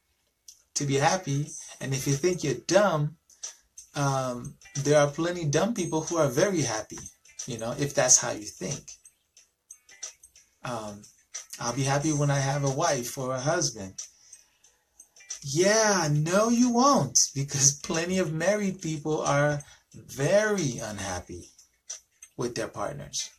to 0.76 0.86
be 0.86 0.96
happy. 0.96 1.48
And 1.80 1.94
if 1.94 2.08
you 2.08 2.14
think 2.14 2.44
you're 2.44 2.66
dumb, 2.68 3.18
um, 3.96 4.56
there 4.84 5.00
are 5.00 5.08
plenty 5.08 5.46
dumb 5.46 5.74
people 5.74 6.02
who 6.02 6.18
are 6.18 6.28
very 6.28 6.62
happy. 6.62 7.00
You 7.48 7.58
know, 7.58 7.74
if 7.80 7.94
that's 7.94 8.20
how 8.20 8.32
you 8.32 8.46
think. 8.46 8.84
Um, 10.64 11.02
I'll 11.60 11.76
be 11.76 11.84
happy 11.84 12.12
when 12.14 12.32
I 12.32 12.40
have 12.40 12.64
a 12.64 12.72
wife 12.72 13.18
or 13.18 13.34
a 13.34 13.40
husband. 13.40 13.96
Yeah, 15.44 16.08
no, 16.12 16.50
you 16.50 16.72
won't, 16.72 17.30
because 17.34 17.80
plenty 17.80 18.20
of 18.20 18.34
married 18.34 18.82
people 18.82 19.22
are 19.22 19.62
very 19.94 20.78
unhappy 20.78 21.50
with 22.38 22.56
their 22.56 22.68
partners. 22.68 23.30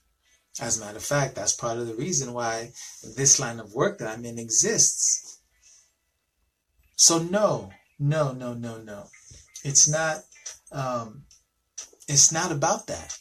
As 0.60 0.76
a 0.76 0.84
matter 0.84 0.98
of 0.98 1.04
fact, 1.04 1.34
that's 1.34 1.54
part 1.54 1.78
of 1.78 1.86
the 1.86 1.94
reason 1.94 2.32
why 2.32 2.72
this 3.16 3.40
line 3.40 3.60
of 3.60 3.72
work 3.72 3.98
that 3.98 4.08
I'm 4.08 4.24
in 4.24 4.38
exists. 4.38 5.38
So 6.96 7.18
no, 7.18 7.70
no, 7.98 8.32
no, 8.32 8.52
no, 8.52 8.78
no. 8.78 9.06
It's 9.64 9.88
not. 9.88 10.22
Um, 10.70 11.24
it's 12.08 12.32
not 12.32 12.50
about 12.52 12.88
that, 12.88 13.16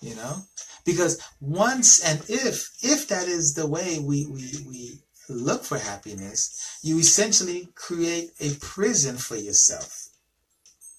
you 0.00 0.14
know, 0.14 0.42
because 0.88 1.20
once 1.38 2.02
and 2.02 2.18
if 2.30 2.70
if 2.82 3.08
that 3.08 3.28
is 3.28 3.52
the 3.52 3.66
way 3.66 3.98
we 3.98 4.24
we 4.24 4.42
we 4.66 5.00
look 5.28 5.62
for 5.62 5.76
happiness, 5.76 6.78
you 6.82 6.98
essentially 6.98 7.68
create 7.74 8.30
a 8.40 8.54
prison 8.54 9.18
for 9.18 9.36
yourself. 9.36 10.08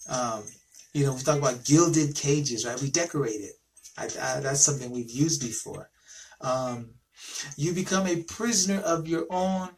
Um, 0.07 0.43
you 0.93 1.05
know, 1.07 1.15
we 1.15 1.21
talk 1.21 1.39
about 1.39 1.65
gilded 1.65 2.15
cages, 2.15 2.67
right? 2.67 2.79
We 2.79 2.91
decorate 2.91 3.41
it. 3.41 3.53
I, 3.97 4.03
I, 4.05 4.39
that's 4.41 4.61
something 4.61 4.91
we've 4.91 5.09
used 5.09 5.41
before. 5.41 5.89
Um, 6.39 6.91
you 7.57 7.73
become 7.73 8.05
a 8.05 8.21
prisoner 8.21 8.81
of 8.81 9.07
your 9.07 9.25
own 9.31 9.69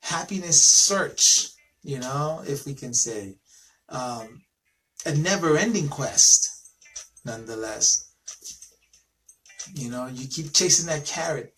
happiness 0.00 0.62
search, 0.62 1.48
you 1.82 1.98
know, 1.98 2.42
if 2.46 2.64
we 2.64 2.72
can 2.72 2.94
say. 2.94 3.36
Um, 3.90 4.44
a 5.04 5.14
never 5.14 5.58
ending 5.58 5.88
quest, 5.88 6.48
nonetheless. 7.22 8.11
You 9.74 9.90
know, 9.90 10.06
you 10.06 10.28
keep 10.28 10.52
chasing 10.52 10.86
that 10.86 11.06
carrot. 11.06 11.54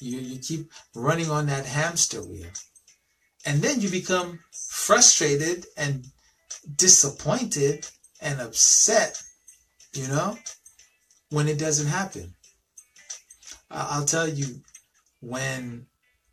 You, 0.00 0.18
you 0.18 0.38
keep 0.38 0.70
running 0.94 1.30
on 1.30 1.46
that 1.46 1.66
hamster 1.66 2.22
wheel. 2.22 2.50
And 3.46 3.62
then 3.62 3.80
you 3.80 3.88
become 3.88 4.40
frustrated 4.52 5.66
and 5.76 6.06
disappointed 6.76 7.86
and 8.20 8.40
upset, 8.40 9.22
you 9.94 10.08
know, 10.08 10.36
when 11.30 11.48
it 11.48 11.58
doesn't 11.58 11.86
happen. 11.86 12.34
I'll 13.70 14.04
tell 14.04 14.28
you, 14.28 14.62
when 15.20 15.86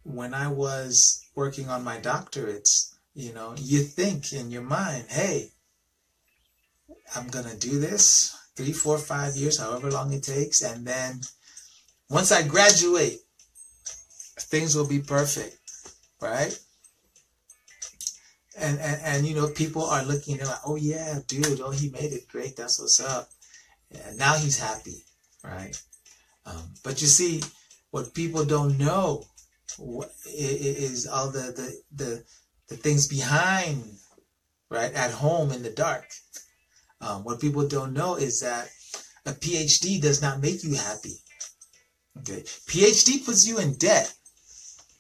when 0.04 0.34
I 0.34 0.48
was 0.48 1.22
working 1.36 1.70
on 1.70 1.84
my 1.84 1.98
doctorates, 2.00 2.94
you 3.14 3.34
know, 3.34 3.54
you 3.58 3.84
think 3.84 4.34
in 4.34 4.52
your 4.52 4.64
mind, 4.64 5.06
hey, 5.10 5.52
I'm 7.16 7.28
gonna 7.28 7.56
do 7.56 7.80
this 7.80 8.37
three, 8.58 8.74
four, 8.74 8.98
five 8.98 9.36
years, 9.36 9.60
however 9.60 9.92
long 9.92 10.12
it 10.12 10.24
takes, 10.24 10.62
and 10.64 10.86
then 10.86 11.22
once 12.10 12.32
I 12.32 12.42
graduate, 12.42 13.20
things 14.40 14.76
will 14.76 14.88
be 14.88 15.00
perfect, 15.00 15.58
right? 16.20 16.58
And, 18.60 18.80
and, 18.80 19.02
and 19.04 19.28
you 19.28 19.36
know, 19.36 19.48
people 19.50 19.86
are 19.86 20.04
looking 20.04 20.40
at 20.40 20.48
like, 20.48 20.66
oh 20.66 20.76
yeah, 20.76 21.20
dude, 21.28 21.62
oh 21.62 21.72
he 21.72 21.90
made 21.90 22.12
it 22.12 22.28
great, 22.28 22.56
that's 22.56 22.80
what's 22.80 23.00
up. 23.00 23.30
Yeah, 23.92 24.12
now 24.18 24.34
he's 24.36 24.60
happy, 24.60 25.04
right? 25.44 25.80
Um, 26.46 26.74
but 26.84 27.02
you 27.02 27.08
see, 27.08 27.44
what 27.92 28.14
people 28.14 28.44
don't 28.46 28.78
know 28.78 29.24
is 30.26 31.06
all 31.08 31.30
the, 31.30 31.52
the 31.52 31.82
the 31.94 32.24
the 32.70 32.76
things 32.76 33.08
behind, 33.08 33.84
right, 34.70 34.94
at 34.94 35.12
home 35.12 35.52
in 35.52 35.62
the 35.62 35.70
dark. 35.70 36.08
Um, 37.00 37.24
what 37.24 37.40
people 37.40 37.68
don't 37.68 37.94
know 37.94 38.16
is 38.16 38.42
that 38.42 38.70
a 39.26 39.34
PhD 39.34 40.02
does 40.02 40.22
not 40.22 40.42
make 40.42 40.64
you 40.64 40.76
happy. 40.76 41.16
Okay, 42.20 42.42
PhD 42.42 43.24
puts 43.24 43.48
you 43.48 43.60
in 43.60 43.76
debt. 43.76 44.14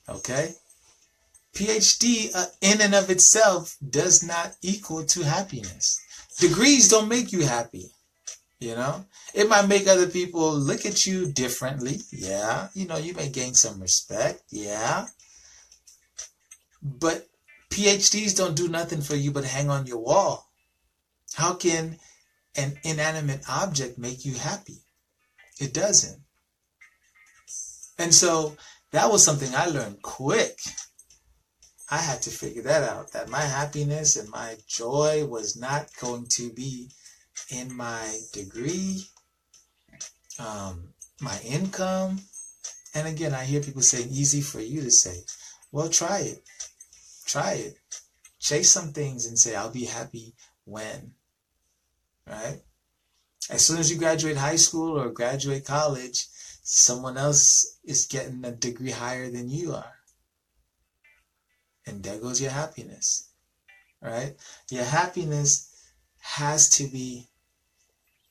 Okay? 0.10 0.54
PhD 1.54 2.30
uh, 2.36 2.46
in 2.62 2.82
and 2.82 2.94
of 2.94 3.10
itself 3.10 3.76
does 3.90 4.24
not 4.24 4.56
equal 4.62 5.04
to 5.06 5.24
happiness. 5.24 6.00
Degrees 6.40 6.88
don't 6.88 7.10
make 7.10 7.32
you 7.32 7.46
happy. 7.46 7.90
You 8.60 8.76
know, 8.76 9.06
it 9.34 9.50
might 9.50 9.68
make 9.68 9.88
other 9.88 10.08
people 10.08 10.54
look 10.54 10.86
at 10.86 11.06
you 11.06 11.32
differently. 11.32 12.00
Yeah. 12.12 12.70
You 12.74 12.88
know, 12.88 12.98
you 12.98 13.14
may 13.14 13.30
gain 13.30 13.54
some 13.54 13.80
respect. 13.80 14.42
Yeah. 14.50 15.08
But 16.82 17.28
PhDs 17.70 18.36
don't 18.36 18.56
do 18.56 18.68
nothing 18.68 19.02
for 19.02 19.16
you 19.16 19.32
but 19.32 19.44
hang 19.44 19.70
on 19.70 19.86
your 19.86 20.00
wall. 20.00 20.47
How 21.38 21.54
can 21.54 22.00
an 22.56 22.80
inanimate 22.84 23.48
object 23.48 24.00
make 24.00 24.26
you 24.26 24.34
happy? 24.34 24.80
It 25.60 25.72
doesn't. 25.72 26.20
And 28.00 28.12
so 28.12 28.58
that 28.92 29.12
was 29.12 29.24
something 29.24 29.54
I 29.54 29.68
learned 29.68 30.02
quick. 30.02 30.58
I 31.92 31.98
had 31.98 32.24
to 32.24 32.32
figure 32.32 32.64
that 32.64 32.90
out 32.90 33.12
that 33.12 33.30
my 33.30 33.42
happiness 33.42 34.16
and 34.18 34.28
my 34.30 34.58
joy 34.68 35.28
was 35.28 35.56
not 35.56 35.96
going 36.02 36.26
to 36.38 36.52
be 36.54 36.90
in 37.52 37.72
my 37.72 38.20
degree, 38.34 39.04
um, 40.40 40.96
my 41.22 41.40
income. 41.46 42.20
And 42.96 43.08
again, 43.08 43.36
I 43.36 43.44
hear 43.44 43.62
people 43.62 43.84
saying, 43.84 44.10
easy 44.10 44.42
for 44.42 44.60
you 44.60 44.82
to 44.82 44.92
say. 44.92 45.24
Well, 45.72 45.90
try 45.90 46.22
it. 46.22 46.44
Try 47.28 47.54
it. 47.54 47.78
Chase 48.40 48.72
some 48.72 48.92
things 48.92 49.28
and 49.28 49.38
say, 49.38 49.56
I'll 49.56 49.70
be 49.70 49.86
happy 49.86 50.34
when. 50.66 51.14
Right? 52.30 52.62
As 53.50 53.66
soon 53.66 53.78
as 53.78 53.90
you 53.90 53.98
graduate 53.98 54.38
high 54.38 54.58
school 54.58 55.00
or 55.00 55.10
graduate 55.10 55.66
college, 55.66 56.28
someone 56.64 57.18
else 57.18 57.78
is 57.84 58.06
getting 58.06 58.44
a 58.44 58.52
degree 58.52 58.92
higher 58.92 59.30
than 59.30 59.50
you 59.50 59.74
are. 59.74 59.94
And 61.86 62.04
there 62.04 62.20
goes 62.20 62.42
your 62.42 62.52
happiness. 62.52 63.30
Right? 64.02 64.36
Your 64.70 64.84
happiness 64.84 65.70
has 66.20 66.70
to 66.72 66.88
be 66.88 67.28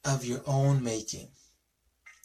of 0.05 0.25
your 0.25 0.43
own 0.47 0.85
making. 0.85 1.29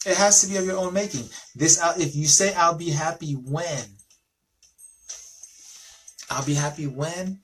It 0.05 0.17
has 0.17 0.41
to 0.41 0.47
be 0.47 0.57
of 0.57 0.65
your 0.65 0.77
own 0.77 0.93
making. 0.93 1.29
This 1.55 1.81
if 1.97 2.15
you 2.15 2.25
say 2.25 2.53
I'll 2.53 2.77
be 2.77 2.89
happy 2.89 3.33
when 3.33 3.97
I'll 6.29 6.45
be 6.45 6.55
happy 6.55 6.87
when 6.87 7.39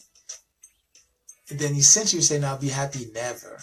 then 1.49 1.75
essentially 1.75 2.17
you're 2.17 2.23
saying 2.23 2.43
I'll 2.43 2.57
be 2.57 2.69
happy 2.69 3.09
never. 3.13 3.59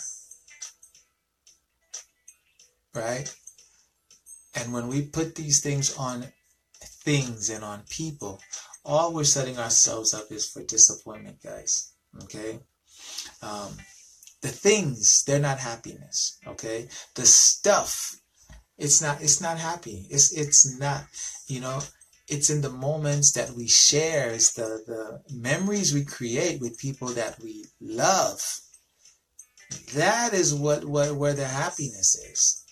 Right? 2.95 3.35
And 4.55 4.73
when 4.73 4.87
we 4.87 5.03
put 5.03 5.35
these 5.35 5.61
things 5.61 5.97
on 5.97 6.27
things 7.05 7.51
and 7.51 7.65
on 7.65 7.83
people, 7.89 8.41
all 8.85 9.13
we're 9.13 9.25
setting 9.25 9.59
ourselves 9.59 10.15
up 10.15 10.31
is 10.31 10.49
for 10.49 10.63
disappointment, 10.63 11.43
guys. 11.43 11.93
Okay. 12.25 12.61
Um, 13.43 13.77
the 14.43 14.49
things, 14.49 15.25
they're 15.27 15.41
not 15.41 15.59
happiness. 15.59 16.39
Okay. 16.47 16.89
The 17.15 17.27
stuff, 17.27 18.15
it's 18.79 19.03
not, 19.03 19.23
it's 19.23 19.41
not 19.41 19.59
happy. 19.59 20.07
It's, 20.11 20.33
it's 20.33 20.79
not, 20.79 21.05
you 21.49 21.61
know, 21.61 21.81
it's 22.29 22.51
in 22.51 22.61
the 22.61 22.71
moments 22.71 23.33
that 23.33 23.51
we 23.51 23.69
share, 23.69 24.31
it's 24.31 24.53
the, 24.55 24.83
the 24.87 25.21
memories 25.35 25.93
we 25.93 26.05
create 26.05 26.61
with 26.61 26.79
people 26.79 27.09
that 27.09 27.39
we 27.43 27.67
love. 27.81 28.41
That 29.95 30.33
is 30.33 30.55
what, 30.55 30.85
what 30.85 31.17
where 31.17 31.35
the 31.35 31.47
happiness 31.47 32.17
is. 32.31 32.64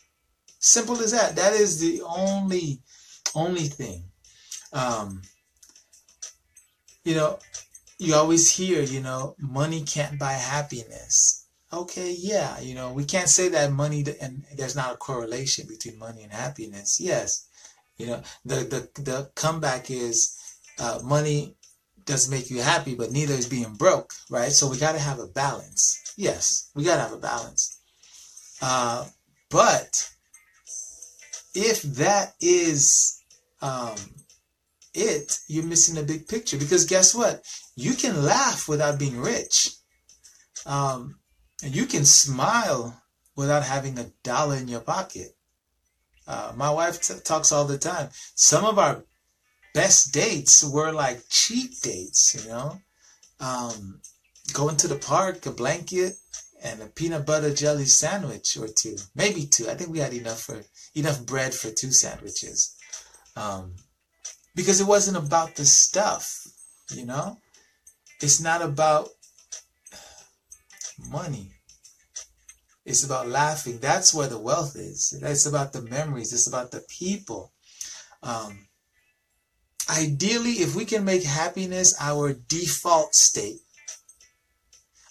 Simple 0.64 1.02
as 1.02 1.10
that. 1.10 1.34
That 1.34 1.54
is 1.54 1.80
the 1.80 2.02
only 2.02 2.80
only 3.34 3.64
thing. 3.64 4.04
Um, 4.72 5.22
you 7.04 7.16
know, 7.16 7.40
you 7.98 8.14
always 8.14 8.48
hear, 8.48 8.80
you 8.80 9.00
know, 9.00 9.34
money 9.40 9.82
can't 9.82 10.20
buy 10.20 10.34
happiness. 10.34 11.46
Okay, 11.72 12.14
yeah, 12.16 12.60
you 12.60 12.76
know, 12.76 12.92
we 12.92 13.04
can't 13.04 13.28
say 13.28 13.48
that 13.48 13.72
money 13.72 14.04
and 14.20 14.44
there's 14.56 14.76
not 14.76 14.94
a 14.94 14.98
correlation 14.98 15.66
between 15.66 15.98
money 15.98 16.22
and 16.22 16.32
happiness. 16.32 17.00
Yes, 17.00 17.48
you 17.96 18.06
know, 18.06 18.22
the 18.44 18.56
the 18.94 19.02
the 19.02 19.30
comeback 19.34 19.90
is 19.90 20.38
uh, 20.78 21.00
money 21.02 21.56
doesn't 22.04 22.30
make 22.30 22.50
you 22.50 22.62
happy, 22.62 22.94
but 22.94 23.10
neither 23.10 23.34
is 23.34 23.48
being 23.48 23.74
broke, 23.74 24.12
right? 24.30 24.52
So 24.52 24.70
we 24.70 24.78
got 24.78 24.92
to 24.92 25.00
have 25.00 25.18
a 25.18 25.26
balance. 25.26 26.14
Yes, 26.16 26.70
we 26.76 26.84
got 26.84 26.96
to 26.96 27.02
have 27.02 27.12
a 27.12 27.18
balance. 27.18 27.80
Uh, 28.60 29.06
but 29.50 30.08
if 31.54 31.82
that 31.82 32.34
is 32.40 33.20
um, 33.60 33.96
it, 34.94 35.38
you're 35.48 35.64
missing 35.64 35.94
the 35.94 36.02
big 36.02 36.28
picture. 36.28 36.58
Because 36.58 36.84
guess 36.84 37.14
what? 37.14 37.44
You 37.76 37.94
can 37.94 38.24
laugh 38.24 38.68
without 38.68 38.98
being 38.98 39.20
rich. 39.20 39.70
Um, 40.66 41.18
and 41.62 41.74
you 41.74 41.86
can 41.86 42.04
smile 42.04 43.02
without 43.36 43.62
having 43.62 43.98
a 43.98 44.10
dollar 44.22 44.56
in 44.56 44.68
your 44.68 44.80
pocket. 44.80 45.36
Uh, 46.26 46.52
my 46.54 46.70
wife 46.70 47.00
t- 47.00 47.14
talks 47.24 47.52
all 47.52 47.64
the 47.64 47.78
time. 47.78 48.08
Some 48.34 48.64
of 48.64 48.78
our 48.78 49.04
best 49.74 50.12
dates 50.12 50.64
were 50.64 50.92
like 50.92 51.22
cheap 51.28 51.80
dates, 51.80 52.34
you 52.34 52.48
know. 52.48 52.78
Um, 53.40 54.00
going 54.52 54.76
to 54.78 54.88
the 54.88 54.96
park, 54.96 55.46
a 55.46 55.50
blanket, 55.50 56.14
and 56.62 56.80
a 56.80 56.86
peanut 56.86 57.26
butter 57.26 57.52
jelly 57.52 57.86
sandwich 57.86 58.56
or 58.56 58.68
two, 58.68 58.96
maybe 59.14 59.46
two. 59.46 59.68
I 59.68 59.74
think 59.74 59.90
we 59.90 59.98
had 59.98 60.14
enough 60.14 60.40
for 60.40 60.62
enough 60.94 61.24
bread 61.26 61.54
for 61.54 61.70
two 61.70 61.92
sandwiches, 61.92 62.74
um, 63.36 63.74
because 64.54 64.80
it 64.80 64.86
wasn't 64.86 65.16
about 65.16 65.56
the 65.56 65.64
stuff, 65.64 66.46
you 66.92 67.04
know. 67.04 67.38
It's 68.20 68.40
not 68.40 68.62
about 68.62 69.08
money. 71.10 71.50
It's 72.84 73.04
about 73.04 73.28
laughing. 73.28 73.78
That's 73.78 74.14
where 74.14 74.28
the 74.28 74.38
wealth 74.38 74.76
is. 74.76 75.16
It's 75.22 75.46
about 75.46 75.72
the 75.72 75.82
memories. 75.82 76.32
It's 76.32 76.48
about 76.48 76.70
the 76.70 76.84
people. 76.88 77.52
Um, 78.22 78.68
ideally, 79.88 80.52
if 80.52 80.74
we 80.74 80.84
can 80.84 81.04
make 81.04 81.24
happiness 81.24 81.94
our 82.00 82.32
default 82.32 83.14
state, 83.14 83.60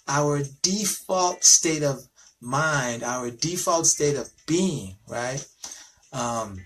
our 0.08 0.42
default 0.62 1.44
state 1.44 1.82
of 1.82 2.08
mind, 2.40 3.02
our 3.02 3.30
default 3.30 3.86
state 3.86 4.16
of 4.16 4.28
being, 4.46 4.96
right? 5.08 5.46
Um, 6.12 6.58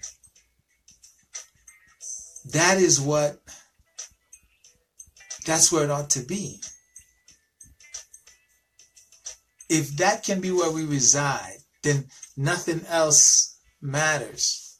that 2.52 2.78
is 2.78 3.00
what, 3.00 3.38
that's 5.44 5.70
where 5.70 5.84
it 5.84 5.90
ought 5.90 6.10
to 6.10 6.20
be. 6.20 6.60
If 9.68 9.96
that 9.96 10.24
can 10.24 10.40
be 10.40 10.50
where 10.50 10.70
we 10.70 10.84
reside, 10.84 11.58
then 11.82 12.06
nothing 12.36 12.84
else 12.88 13.58
matters. 13.80 14.78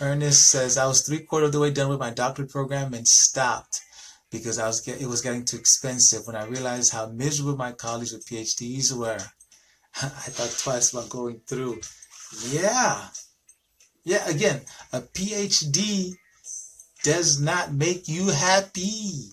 Ernest 0.00 0.50
says, 0.50 0.76
I 0.76 0.86
was 0.86 1.02
three 1.02 1.20
quarter 1.20 1.46
of 1.46 1.52
the 1.52 1.60
way 1.60 1.70
done 1.70 1.88
with 1.88 2.00
my 2.00 2.10
doctorate 2.10 2.50
program 2.50 2.94
and 2.94 3.06
stopped 3.06 3.80
because 4.34 4.58
I 4.58 4.66
was 4.66 4.80
get, 4.80 5.00
it 5.00 5.06
was 5.06 5.22
getting 5.22 5.44
too 5.44 5.56
expensive. 5.56 6.26
When 6.26 6.34
I 6.34 6.44
realized 6.44 6.92
how 6.92 7.06
miserable 7.06 7.56
my 7.56 7.70
colleagues 7.70 8.12
with 8.12 8.26
PhDs 8.26 8.92
were, 8.92 9.16
I 10.02 10.28
thought 10.34 10.58
twice 10.58 10.92
about 10.92 11.08
going 11.08 11.40
through. 11.46 11.80
Yeah, 12.48 13.06
yeah. 14.04 14.28
Again, 14.28 14.62
a 14.92 15.00
PhD 15.00 16.14
does 17.04 17.40
not 17.40 17.72
make 17.72 18.08
you 18.08 18.28
happy. 18.28 19.30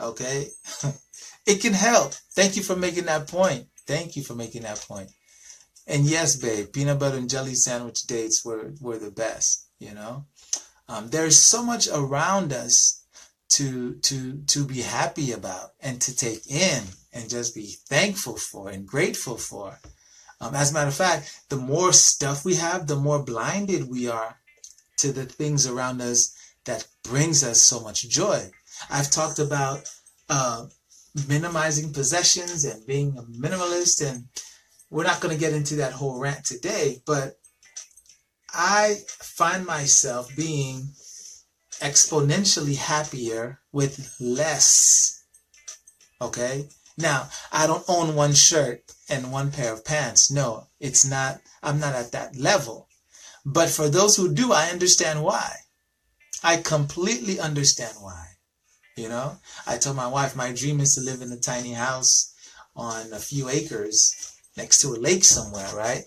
Okay, 0.00 0.46
it 1.46 1.60
can 1.60 1.74
help. 1.74 2.14
Thank 2.34 2.56
you 2.56 2.62
for 2.62 2.76
making 2.76 3.04
that 3.04 3.28
point. 3.28 3.66
Thank 3.86 4.16
you 4.16 4.22
for 4.22 4.34
making 4.34 4.62
that 4.62 4.84
point. 4.88 5.10
And 5.86 6.06
yes, 6.06 6.36
babe, 6.36 6.72
peanut 6.72 6.98
butter 6.98 7.18
and 7.18 7.28
jelly 7.28 7.54
sandwich 7.54 8.02
dates 8.04 8.42
were 8.42 8.72
were 8.80 8.98
the 8.98 9.10
best. 9.10 9.66
You 9.78 9.92
know, 9.92 10.24
um, 10.88 11.10
there's 11.10 11.38
so 11.38 11.62
much 11.62 11.88
around 11.92 12.54
us 12.54 12.97
to 13.50 13.94
to 13.94 14.42
to 14.46 14.64
be 14.64 14.82
happy 14.82 15.32
about 15.32 15.70
and 15.80 16.00
to 16.02 16.14
take 16.14 16.50
in 16.50 16.82
and 17.12 17.30
just 17.30 17.54
be 17.54 17.76
thankful 17.86 18.36
for 18.36 18.68
and 18.68 18.86
grateful 18.86 19.36
for. 19.36 19.80
Um, 20.40 20.54
as 20.54 20.70
a 20.70 20.74
matter 20.74 20.88
of 20.88 20.94
fact, 20.94 21.40
the 21.48 21.56
more 21.56 21.92
stuff 21.92 22.44
we 22.44 22.54
have, 22.56 22.86
the 22.86 22.96
more 22.96 23.22
blinded 23.22 23.90
we 23.90 24.08
are 24.08 24.36
to 24.98 25.12
the 25.12 25.24
things 25.24 25.66
around 25.66 26.00
us 26.00 26.36
that 26.64 26.86
brings 27.02 27.42
us 27.42 27.60
so 27.62 27.80
much 27.80 28.08
joy. 28.08 28.50
I've 28.90 29.10
talked 29.10 29.38
about 29.38 29.90
uh, 30.28 30.66
minimizing 31.26 31.92
possessions 31.92 32.64
and 32.64 32.86
being 32.86 33.16
a 33.16 33.22
minimalist, 33.22 34.06
and 34.06 34.26
we're 34.90 35.04
not 35.04 35.20
going 35.20 35.34
to 35.34 35.40
get 35.40 35.54
into 35.54 35.76
that 35.76 35.92
whole 35.92 36.18
rant 36.20 36.44
today, 36.44 37.02
but 37.06 37.38
I 38.52 38.98
find 39.06 39.66
myself 39.66 40.34
being 40.36 40.90
exponentially 41.80 42.76
happier 42.76 43.60
with 43.72 44.16
less. 44.20 45.24
Okay? 46.20 46.68
Now, 46.96 47.30
I 47.52 47.66
don't 47.66 47.84
own 47.88 48.14
one 48.14 48.34
shirt 48.34 48.82
and 49.08 49.32
one 49.32 49.52
pair 49.52 49.72
of 49.72 49.84
pants. 49.84 50.30
No, 50.30 50.66
it's 50.80 51.04
not, 51.04 51.40
I'm 51.62 51.78
not 51.78 51.94
at 51.94 52.12
that 52.12 52.36
level. 52.36 52.88
But 53.44 53.70
for 53.70 53.88
those 53.88 54.16
who 54.16 54.34
do, 54.34 54.52
I 54.52 54.70
understand 54.70 55.22
why. 55.22 55.56
I 56.42 56.56
completely 56.58 57.38
understand 57.40 57.96
why. 58.00 58.26
You 58.96 59.08
know, 59.08 59.38
I 59.66 59.78
told 59.78 59.96
my 59.96 60.08
wife 60.08 60.34
my 60.34 60.52
dream 60.52 60.80
is 60.80 60.96
to 60.96 61.00
live 61.00 61.22
in 61.22 61.30
a 61.30 61.38
tiny 61.38 61.72
house 61.72 62.34
on 62.74 63.12
a 63.12 63.20
few 63.20 63.48
acres 63.48 64.32
next 64.56 64.80
to 64.80 64.88
a 64.88 64.98
lake 64.98 65.24
somewhere, 65.24 65.68
right? 65.74 66.02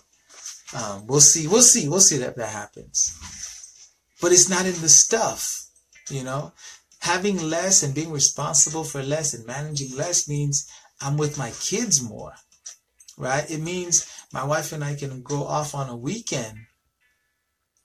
Um, 0.73 1.07
we'll 1.07 1.21
see. 1.21 1.47
We'll 1.47 1.61
see. 1.61 1.87
We'll 1.87 2.01
see 2.01 2.17
that 2.17 2.35
that 2.35 2.49
happens. 2.49 3.17
But 4.21 4.33
it's 4.33 4.49
not 4.49 4.65
in 4.65 4.79
the 4.81 4.89
stuff. 4.89 5.60
You 6.11 6.23
know, 6.23 6.51
having 6.99 7.41
less 7.41 7.83
and 7.83 7.95
being 7.95 8.11
responsible 8.11 8.83
for 8.83 9.01
less 9.01 9.33
and 9.33 9.45
managing 9.45 9.95
less 9.95 10.27
means 10.27 10.69
I'm 10.99 11.17
with 11.17 11.37
my 11.37 11.51
kids 11.61 12.01
more, 12.01 12.33
right? 13.17 13.49
It 13.49 13.59
means 13.59 14.11
my 14.31 14.43
wife 14.43 14.71
and 14.71 14.83
I 14.83 14.95
can 14.95 15.23
go 15.23 15.45
off 15.45 15.73
on 15.73 15.89
a 15.89 15.95
weekend 15.95 16.57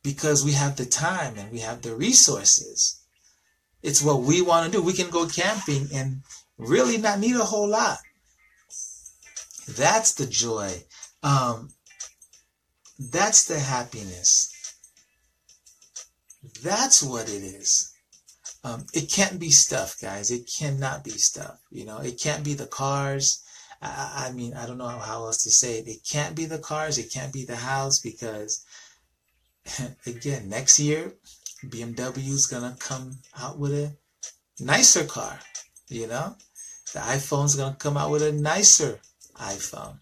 because 0.02 0.44
we 0.44 0.52
have 0.52 0.76
the 0.76 0.86
time 0.86 1.36
and 1.38 1.50
we 1.50 1.60
have 1.60 1.82
the 1.82 1.96
resources. 1.96 3.00
It's 3.82 4.02
what 4.02 4.22
we 4.22 4.42
want 4.42 4.66
to 4.66 4.72
do. 4.72 4.82
We 4.82 4.92
can 4.92 5.10
go 5.10 5.26
camping 5.26 5.88
and 5.94 6.22
really 6.58 6.98
not 6.98 7.18
need 7.20 7.36
a 7.36 7.44
whole 7.44 7.68
lot. 7.68 7.98
That's 9.68 10.14
the 10.14 10.26
joy. 10.26 10.84
Um, 11.22 11.70
that's 12.98 13.46
the 13.46 13.58
happiness. 13.58 14.52
That's 16.62 17.02
what 17.02 17.28
it 17.28 17.42
is. 17.42 17.92
Um, 18.66 18.84
it 18.92 19.08
can't 19.08 19.38
be 19.38 19.50
stuff, 19.50 19.94
guys. 20.02 20.32
It 20.32 20.50
cannot 20.58 21.04
be 21.04 21.12
stuff. 21.12 21.60
You 21.70 21.84
know, 21.84 21.98
it 21.98 22.20
can't 22.20 22.42
be 22.42 22.54
the 22.54 22.66
cars. 22.66 23.44
I, 23.80 24.26
I 24.26 24.32
mean, 24.32 24.54
I 24.54 24.66
don't 24.66 24.78
know 24.78 24.88
how 24.88 25.26
else 25.26 25.44
to 25.44 25.50
say 25.50 25.78
it. 25.78 25.86
It 25.86 26.00
can't 26.04 26.34
be 26.34 26.46
the 26.46 26.58
cars. 26.58 26.98
It 26.98 27.12
can't 27.12 27.32
be 27.32 27.44
the 27.44 27.54
house 27.54 28.00
because, 28.00 28.64
again, 30.06 30.48
next 30.48 30.80
year, 30.80 31.14
BMW 31.64 32.28
is 32.28 32.48
gonna 32.48 32.74
come 32.80 33.18
out 33.38 33.56
with 33.56 33.70
a 33.70 33.92
nicer 34.58 35.04
car. 35.04 35.38
You 35.88 36.08
know, 36.08 36.34
the 36.92 36.98
iPhone's 36.98 37.54
gonna 37.54 37.76
come 37.76 37.96
out 37.96 38.10
with 38.10 38.22
a 38.22 38.32
nicer 38.32 38.98
iPhone. 39.36 39.98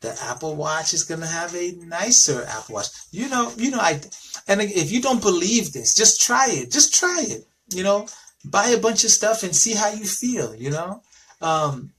The 0.00 0.18
Apple 0.22 0.56
Watch 0.56 0.94
is 0.94 1.04
gonna 1.04 1.26
have 1.26 1.54
a 1.54 1.72
nicer 1.72 2.46
Apple 2.48 2.76
Watch. 2.76 2.86
You 3.10 3.28
know, 3.28 3.52
you 3.58 3.70
know, 3.70 3.80
I 3.80 4.00
and 4.48 4.62
if 4.62 4.90
you 4.90 5.02
don't 5.02 5.20
believe 5.20 5.74
this, 5.74 5.94
just 5.94 6.22
try 6.22 6.46
it. 6.48 6.72
Just 6.72 6.94
try 6.94 7.26
it 7.28 7.46
you 7.72 7.82
know, 7.82 8.06
buy 8.44 8.68
a 8.68 8.80
bunch 8.80 9.04
of 9.04 9.10
stuff 9.10 9.42
and 9.42 9.54
see 9.54 9.74
how 9.74 9.90
you 9.90 10.04
feel, 10.04 10.54
you 10.54 10.70
know. 10.70 11.02
Um, 11.40 11.92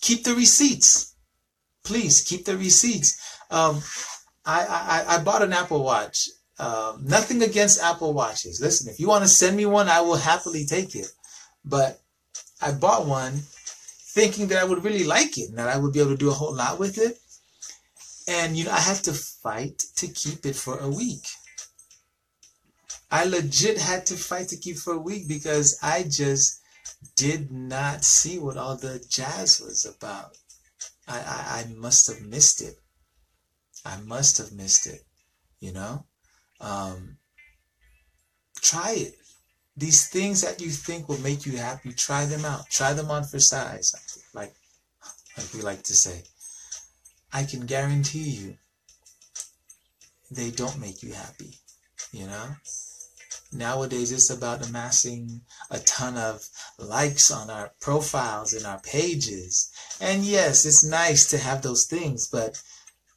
keep 0.00 0.24
the 0.24 0.34
receipts. 0.34 1.14
Please 1.84 2.22
keep 2.22 2.44
the 2.44 2.56
receipts. 2.56 3.18
Um, 3.50 3.82
I, 4.44 5.04
I, 5.08 5.14
I 5.16 5.22
bought 5.22 5.42
an 5.42 5.52
Apple 5.52 5.82
Watch 5.82 6.28
Um, 6.58 7.04
nothing 7.06 7.42
against 7.42 7.82
Apple 7.82 8.12
Watches. 8.12 8.60
Listen, 8.60 8.90
if 8.90 8.98
you 8.98 9.08
want 9.08 9.22
to 9.22 9.28
send 9.28 9.56
me 9.56 9.64
one, 9.66 9.88
I 9.88 10.00
will 10.00 10.16
happily 10.16 10.66
take 10.66 10.94
it. 10.94 11.06
But 11.64 12.00
I 12.60 12.72
bought 12.72 13.06
one 13.06 13.42
thinking 14.14 14.48
that 14.48 14.58
I 14.58 14.64
would 14.64 14.82
really 14.82 15.04
like 15.04 15.38
it 15.38 15.50
and 15.50 15.58
that 15.58 15.68
I 15.68 15.78
would 15.78 15.92
be 15.92 16.00
able 16.00 16.10
to 16.10 16.16
do 16.16 16.30
a 16.30 16.34
whole 16.34 16.54
lot 16.54 16.78
with 16.78 16.98
it. 16.98 17.18
And, 18.26 18.56
you 18.56 18.64
know, 18.64 18.72
I 18.72 18.80
had 18.80 18.96
to 19.04 19.12
fight 19.12 19.78
to 19.96 20.08
keep 20.08 20.44
it 20.44 20.56
for 20.56 20.78
a 20.78 20.88
week. 20.88 21.24
I 23.10 23.24
legit 23.24 23.78
had 23.78 24.06
to 24.06 24.16
fight 24.16 24.48
to 24.48 24.56
keep 24.56 24.76
for 24.76 24.94
a 24.94 24.98
week 24.98 25.28
because 25.28 25.78
I 25.82 26.02
just 26.02 26.60
did 27.16 27.50
not 27.50 28.04
see 28.04 28.38
what 28.38 28.56
all 28.56 28.76
the 28.76 29.04
jazz 29.08 29.60
was 29.60 29.84
about. 29.84 30.36
I, 31.06 31.18
I, 31.18 31.60
I 31.60 31.74
must 31.74 32.06
have 32.08 32.20
missed 32.20 32.60
it. 32.60 32.76
I 33.84 33.96
must 34.00 34.38
have 34.38 34.52
missed 34.52 34.86
it, 34.86 35.02
you 35.60 35.72
know? 35.72 36.04
Um, 36.60 37.16
try 38.60 38.92
it. 38.92 39.14
These 39.76 40.08
things 40.08 40.42
that 40.42 40.60
you 40.60 40.70
think 40.70 41.08
will 41.08 41.20
make 41.20 41.46
you 41.46 41.56
happy, 41.56 41.92
try 41.92 42.26
them 42.26 42.44
out. 42.44 42.68
Try 42.68 42.92
them 42.92 43.10
on 43.10 43.24
for 43.24 43.38
size, 43.38 43.94
like, 44.34 44.52
like 45.36 45.54
we 45.54 45.62
like 45.62 45.84
to 45.84 45.94
say. 45.94 46.24
I 47.32 47.44
can 47.44 47.64
guarantee 47.64 48.30
you 48.30 48.56
they 50.30 50.50
don't 50.50 50.80
make 50.80 51.02
you 51.02 51.12
happy, 51.12 51.54
you 52.12 52.26
know? 52.26 52.48
Nowadays, 53.52 54.12
it's 54.12 54.30
about 54.30 54.66
amassing 54.68 55.40
a 55.70 55.78
ton 55.78 56.18
of 56.18 56.48
likes 56.78 57.30
on 57.30 57.48
our 57.48 57.72
profiles 57.80 58.52
and 58.52 58.66
our 58.66 58.80
pages. 58.80 59.70
And 60.00 60.22
yes, 60.22 60.66
it's 60.66 60.84
nice 60.84 61.26
to 61.30 61.38
have 61.38 61.62
those 61.62 61.86
things, 61.86 62.28
but 62.28 62.62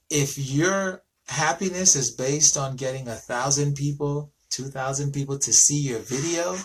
if 0.10 0.38
your 0.38 1.04
happiness 1.28 1.96
is 1.96 2.12
based 2.12 2.58
on 2.58 2.76
getting 2.76 3.08
a 3.08 3.15
thousand 3.15 3.76
people, 3.76 4.32
two 4.50 4.65
thousand 4.65 5.13
people 5.13 5.38
to 5.39 5.54
see 5.54 5.80
your 5.80 6.00
video, 6.00 6.58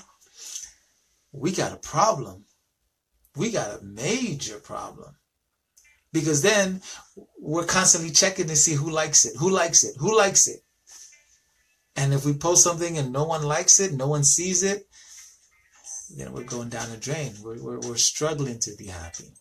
we 1.32 1.52
got 1.52 1.72
a 1.72 1.76
problem. 1.76 2.44
We 3.36 3.50
got 3.50 3.80
a 3.80 3.84
major 3.84 4.58
problem. 4.58 5.16
Because 6.12 6.40
then 6.40 6.82
we're 7.38 7.66
constantly 7.66 8.10
checking 8.10 8.46
to 8.46 8.56
see 8.56 8.74
who 8.74 8.90
likes 8.90 9.24
it, 9.24 9.36
who 9.38 9.50
likes 9.50 9.84
it, 9.84 9.96
who 9.98 10.16
likes 10.16 10.48
it. 10.48 10.60
And 11.96 12.12
if 12.12 12.24
we 12.24 12.34
post 12.34 12.62
something 12.62 12.98
and 12.98 13.12
no 13.12 13.24
one 13.24 13.42
likes 13.42 13.80
it, 13.80 13.92
no 13.92 14.06
one 14.06 14.24
sees 14.24 14.62
it, 14.62 14.86
then 16.14 16.32
we're 16.32 16.44
going 16.44 16.68
down 16.68 16.90
the 16.90 16.96
drain. 16.96 17.32
We're, 17.42 17.62
we're, 17.62 17.80
we're 17.80 17.96
struggling 17.96 18.58
to 18.60 18.76
be 18.76 18.86
happy, 18.86 19.32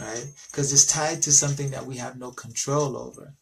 right? 0.00 0.24
Because 0.50 0.72
it's 0.72 0.86
tied 0.86 1.22
to 1.22 1.32
something 1.32 1.70
that 1.70 1.86
we 1.86 1.96
have 1.96 2.18
no 2.18 2.30
control 2.30 2.96
over. 2.96 3.34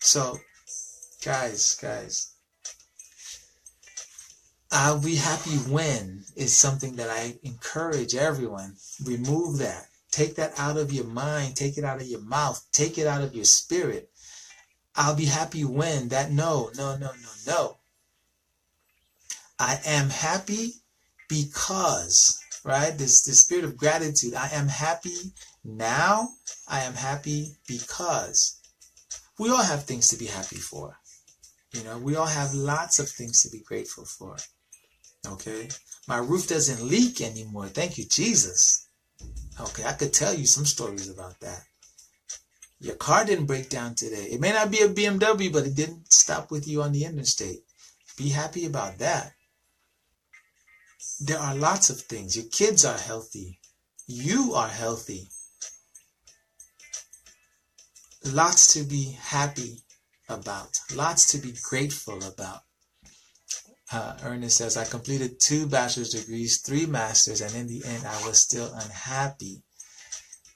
So, 0.00 0.38
guys, 1.24 1.76
guys, 1.80 2.32
I'll 4.70 5.00
be 5.00 5.14
happy 5.14 5.56
when 5.70 6.24
is 6.36 6.56
something 6.56 6.96
that 6.96 7.08
I 7.08 7.38
encourage 7.42 8.14
everyone. 8.14 8.74
Remove 9.04 9.58
that. 9.58 9.86
Take 10.10 10.34
that 10.36 10.58
out 10.58 10.76
of 10.76 10.92
your 10.92 11.04
mind. 11.04 11.56
Take 11.56 11.78
it 11.78 11.84
out 11.84 12.00
of 12.00 12.06
your 12.06 12.20
mouth. 12.20 12.64
Take 12.72 12.98
it 12.98 13.06
out 13.06 13.22
of 13.22 13.34
your 13.34 13.44
spirit. 13.44 14.10
I'll 14.96 15.16
be 15.16 15.26
happy 15.26 15.64
when 15.64 16.08
that 16.08 16.30
no, 16.30 16.70
no, 16.76 16.96
no, 16.96 17.10
no, 17.12 17.30
no. 17.46 17.78
I 19.58 19.80
am 19.84 20.10
happy 20.10 20.74
because, 21.28 22.40
right? 22.64 22.96
This 22.96 23.22
the 23.22 23.34
spirit 23.34 23.64
of 23.64 23.76
gratitude. 23.76 24.34
I 24.34 24.48
am 24.52 24.68
happy 24.68 25.32
now. 25.64 26.28
I 26.68 26.80
am 26.80 26.94
happy 26.94 27.56
because. 27.66 28.60
We 29.38 29.50
all 29.50 29.62
have 29.62 29.84
things 29.84 30.08
to 30.08 30.16
be 30.16 30.26
happy 30.26 30.56
for. 30.56 30.98
You 31.72 31.82
know, 31.82 31.98
we 31.98 32.14
all 32.14 32.26
have 32.26 32.54
lots 32.54 33.00
of 33.00 33.08
things 33.08 33.42
to 33.42 33.50
be 33.50 33.60
grateful 33.60 34.04
for. 34.04 34.36
Okay? 35.26 35.68
My 36.06 36.18
roof 36.18 36.46
doesn't 36.48 36.82
leak 36.82 37.20
anymore. 37.20 37.66
Thank 37.66 37.98
you, 37.98 38.04
Jesus. 38.04 38.88
Okay, 39.60 39.84
I 39.84 39.92
could 39.92 40.12
tell 40.12 40.34
you 40.34 40.46
some 40.46 40.66
stories 40.66 41.08
about 41.08 41.40
that. 41.40 41.64
Your 42.84 42.96
car 42.96 43.24
didn't 43.24 43.46
break 43.46 43.70
down 43.70 43.94
today. 43.94 44.26
It 44.30 44.42
may 44.42 44.52
not 44.52 44.70
be 44.70 44.80
a 44.80 44.88
BMW, 44.90 45.50
but 45.50 45.66
it 45.66 45.74
didn't 45.74 46.12
stop 46.12 46.50
with 46.50 46.68
you 46.68 46.82
on 46.82 46.92
the 46.92 47.06
interstate. 47.06 47.60
Be 48.18 48.28
happy 48.28 48.66
about 48.66 48.98
that. 48.98 49.32
There 51.18 51.38
are 51.38 51.54
lots 51.54 51.88
of 51.88 52.02
things. 52.02 52.36
Your 52.36 52.44
kids 52.44 52.84
are 52.84 52.98
healthy. 52.98 53.58
You 54.06 54.52
are 54.52 54.68
healthy. 54.68 55.28
Lots 58.22 58.74
to 58.74 58.82
be 58.82 59.16
happy 59.18 59.78
about. 60.28 60.78
Lots 60.94 61.32
to 61.32 61.38
be 61.38 61.54
grateful 61.62 62.22
about. 62.22 62.64
Uh, 63.90 64.18
Ernest 64.22 64.58
says, 64.58 64.76
I 64.76 64.84
completed 64.84 65.40
two 65.40 65.66
bachelor's 65.66 66.10
degrees, 66.10 66.60
three 66.60 66.84
masters, 66.84 67.40
and 67.40 67.54
in 67.54 67.66
the 67.66 67.82
end, 67.86 68.04
I 68.04 68.26
was 68.26 68.42
still 68.42 68.70
unhappy 68.74 69.62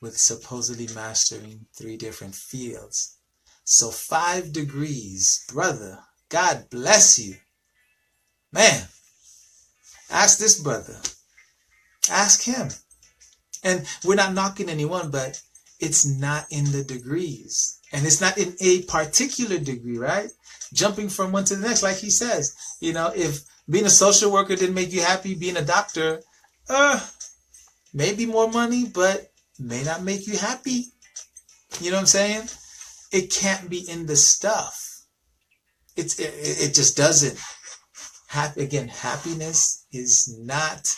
with 0.01 0.17
supposedly 0.19 0.89
mastering 0.95 1.67
three 1.75 1.97
different 1.97 2.35
fields. 2.35 3.17
So 3.65 3.91
five 3.91 4.53
degrees, 4.53 5.45
brother. 5.53 5.99
God 6.29 6.71
bless 6.71 7.19
you. 7.19 7.37
Man, 8.53 8.89
ask 10.11 10.39
this 10.39 10.59
brother. 10.61 10.97
Ask 12.11 12.43
him. 12.43 12.69
And 13.63 13.87
we're 14.05 14.15
not 14.15 14.35
knocking 14.35 14.69
anyone, 14.69 15.11
but 15.11 15.43
it's 15.81 16.07
not 16.07 16.47
in 16.51 16.73
the 16.73 16.85
degrees. 16.85 17.79
And 17.93 18.07
it's 18.07 18.21
not 18.21 18.39
in 18.39 18.55
a 18.61 18.83
particular 18.83 19.59
degree, 19.59 19.99
right? 19.99 20.31
Jumping 20.73 21.09
from 21.09 21.33
one 21.33 21.45
to 21.45 21.57
the 21.57 21.67
next, 21.67 21.83
like 21.83 21.97
he 21.97 22.11
says. 22.11 22.55
You 22.81 22.93
know, 22.93 23.13
if 23.15 23.43
being 23.69 23.87
a 23.87 23.91
social 23.91 24.31
worker 24.31 24.57
didn't 24.57 24.75
make 24.75 24.93
you 24.93 25.03
happy, 25.03 25.35
being 25.35 25.57
a 25.57 25.65
doctor, 25.65 26.23
uh, 26.69 27.01
maybe 27.93 28.27
more 28.27 28.51
money, 28.51 28.85
but 28.87 29.31
may 29.59 29.83
not 29.83 30.03
make 30.03 30.27
you 30.27 30.37
happy. 30.37 30.87
You 31.81 31.91
know 31.91 31.97
what 31.97 32.03
I'm 32.03 32.07
saying? 32.07 32.49
It 33.13 33.33
can't 33.33 33.69
be 33.69 33.89
in 33.89 34.07
the 34.07 34.17
stuff. 34.17 35.03
It's 35.97 36.19
it, 36.19 36.33
it 36.35 36.75
just 36.75 36.97
doesn't. 36.97 37.39
Happy 38.29 38.63
again, 38.63 38.89
happiness 38.89 39.87
is 39.91 40.39
not 40.39 40.95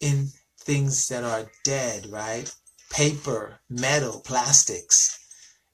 in 0.00 0.28
things 0.60 1.08
that 1.08 1.24
are 1.24 1.50
dead, 1.64 2.06
right? 2.06 2.52
Paper, 2.90 3.60
metal, 3.68 4.20
plastics. 4.20 5.18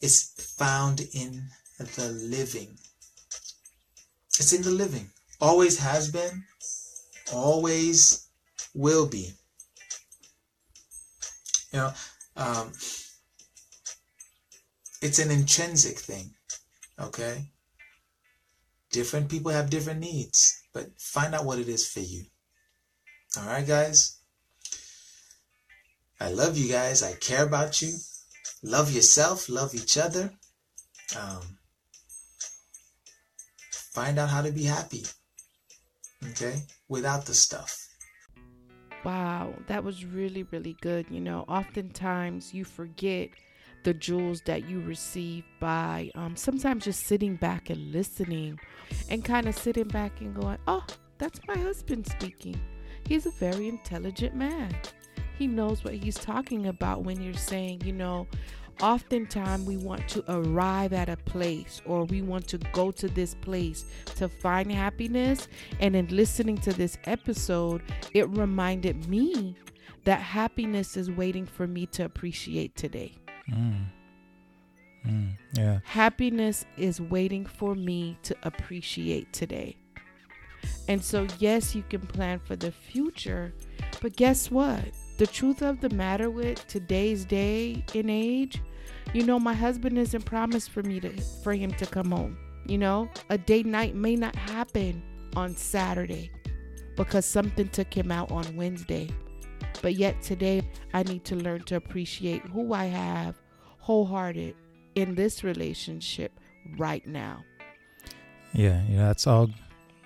It's 0.01 0.55
found 0.57 1.07
in 1.13 1.49
the 1.79 2.09
living. 2.09 2.79
It's 4.39 4.53
in 4.53 4.63
the 4.63 4.71
living. 4.71 5.11
Always 5.41 5.79
has 5.79 6.11
been, 6.11 6.45
always 7.33 8.27
will 8.75 9.07
be. 9.07 9.33
You 11.73 11.79
know, 11.79 11.93
um, 12.37 12.73
it's 15.03 15.19
an 15.19 15.31
intrinsic 15.31 15.99
thing. 15.99 16.35
Okay? 16.99 17.51
Different 18.91 19.29
people 19.29 19.53
have 19.53 19.71
different 19.71 20.01
needs, 20.01 20.63
but 20.73 20.89
find 20.99 21.35
out 21.35 21.45
what 21.45 21.59
it 21.59 21.69
is 21.69 21.89
for 21.89 22.01
you. 22.01 22.25
All 23.39 23.47
right, 23.47 23.67
guys? 23.67 24.19
I 26.21 26.31
love 26.31 26.59
you 26.59 26.71
guys. 26.71 27.03
I 27.03 27.15
care 27.15 27.45
about 27.45 27.81
you. 27.81 27.97
Love 28.63 28.93
yourself. 28.93 29.49
Love 29.49 29.75
each 29.75 29.97
other. 29.97 30.33
Um, 31.19 31.59
find 33.71 34.19
out 34.19 34.29
how 34.29 34.43
to 34.43 34.53
be 34.53 34.65
happy. 34.65 35.07
Okay? 36.31 36.65
Without 36.89 37.27
the 37.27 37.35
stuff. 37.35 37.90
Wow, 39.05 39.55
that 39.67 39.83
was 39.83 40.05
really, 40.05 40.43
really 40.45 40.77
good. 40.81 41.07
You 41.11 41.21
know, 41.21 41.45
oftentimes 41.49 42.53
you 42.53 42.65
forget 42.65 43.31
the 43.83 43.95
jewels 43.95 44.43
that 44.43 44.69
you 44.69 44.81
receive 44.81 45.45
by 45.59 46.11
um, 46.15 46.37
sometimes 46.37 46.85
just 46.85 47.07
sitting 47.07 47.37
back 47.37 47.71
and 47.71 47.93
listening 47.93 48.61
and 49.09 49.25
kind 49.25 49.49
of 49.49 49.57
sitting 49.57 49.89
back 49.89 50.21
and 50.21 50.35
going, 50.35 50.59
oh, 50.67 50.85
that's 51.19 51.41
my 51.49 51.57
husband 51.57 52.07
speaking. 52.07 52.61
He's 53.07 53.27
a 53.27 53.31
very 53.31 53.69
intelligent 53.69 54.35
man. 54.35 54.75
He 55.39 55.47
knows 55.47 55.83
what 55.83 55.95
he's 55.95 56.17
talking 56.17 56.67
about 56.67 57.05
when 57.05 57.23
you're 57.23 57.33
saying, 57.33 57.81
you 57.85 57.93
know, 57.93 58.27
oftentimes 58.83 59.67
we 59.67 59.77
want 59.77 60.07
to 60.09 60.25
arrive 60.29 60.93
at 60.93 61.09
a 61.09 61.17
place 61.17 61.83
or 61.85 62.05
we 62.05 62.23
want 62.23 62.47
to 62.49 62.59
go 62.73 62.91
to 62.91 63.09
this 63.09 63.35
place 63.35 63.85
to 64.17 64.29
find 64.29 64.71
happiness. 64.71 65.49
And 65.81 65.95
in 65.95 66.09
listening 66.09 66.59
to 66.59 66.73
this 66.73 66.99
episode, 67.05 67.83
it 68.15 68.29
reminded 68.31 69.09
me 69.09 69.57
that 70.05 70.21
happiness 70.21 70.97
is 70.97 71.11
waiting 71.11 71.47
for 71.47 71.67
me 71.67 71.87
to 71.87 72.05
appreciate 72.05 72.77
today. 72.77 73.15
Mm. 73.51 73.87
Mm, 75.07 75.37
yeah. 75.55 75.81
Happiness 75.85 76.65
is 76.77 77.01
waiting 77.01 77.47
for 77.47 77.75
me 77.75 78.19
to 78.23 78.37
appreciate 78.43 79.33
today. 79.33 79.77
And 80.89 81.03
so, 81.03 81.27
yes, 81.39 81.75
you 81.75 81.83
can 81.89 82.03
plan 82.03 82.39
for 82.39 82.57
the 82.57 82.71
future, 82.71 83.55
but 84.03 84.17
guess 84.17 84.51
what? 84.51 84.85
The 85.21 85.27
truth 85.27 85.61
of 85.61 85.83
the 85.83 85.91
matter 85.91 86.31
with 86.31 86.67
today's 86.67 87.27
day 87.27 87.85
and 87.95 88.11
age, 88.11 88.63
you 89.13 89.23
know, 89.23 89.39
my 89.39 89.53
husband 89.53 89.99
isn't 89.99 90.25
promised 90.25 90.71
for 90.71 90.83
me 90.83 90.99
to 90.99 91.11
for 91.43 91.53
him 91.53 91.73
to 91.73 91.85
come 91.85 92.11
home. 92.11 92.39
You 92.65 92.79
know, 92.79 93.11
a 93.29 93.37
date 93.37 93.67
night 93.67 93.95
may 93.95 94.17
not 94.17 94.35
happen 94.35 95.03
on 95.37 95.55
Saturday 95.55 96.31
because 96.97 97.27
something 97.27 97.69
took 97.69 97.93
him 97.93 98.11
out 98.11 98.33
on 98.33 98.57
Wednesday. 98.57 99.11
But 99.83 99.97
yet 99.97 100.23
today, 100.23 100.63
I 100.95 101.03
need 101.03 101.27
to 101.27 101.37
learn 101.37 101.65
to 101.65 101.77
appreciate 101.77 102.41
who 102.47 102.73
I 102.73 102.87
have 102.87 103.39
wholehearted 103.77 104.57
in 104.95 105.17
this 105.17 105.45
relationship 105.45 106.33
right 106.79 107.07
now. 107.07 107.45
Yeah, 108.55 108.83
yeah, 108.89 109.09
that's 109.09 109.27
all. 109.27 109.51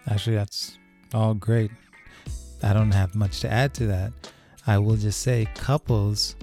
Actually, 0.08 0.34
that's 0.34 0.76
all 1.12 1.34
great. 1.34 1.70
I 2.64 2.72
don't 2.72 2.90
have 2.90 3.14
much 3.14 3.38
to 3.42 3.48
add 3.52 3.74
to 3.74 3.86
that. 3.86 4.12
I 4.66 4.78
will 4.78 4.96
just 4.96 5.20
say, 5.20 5.46
couples 5.54 6.36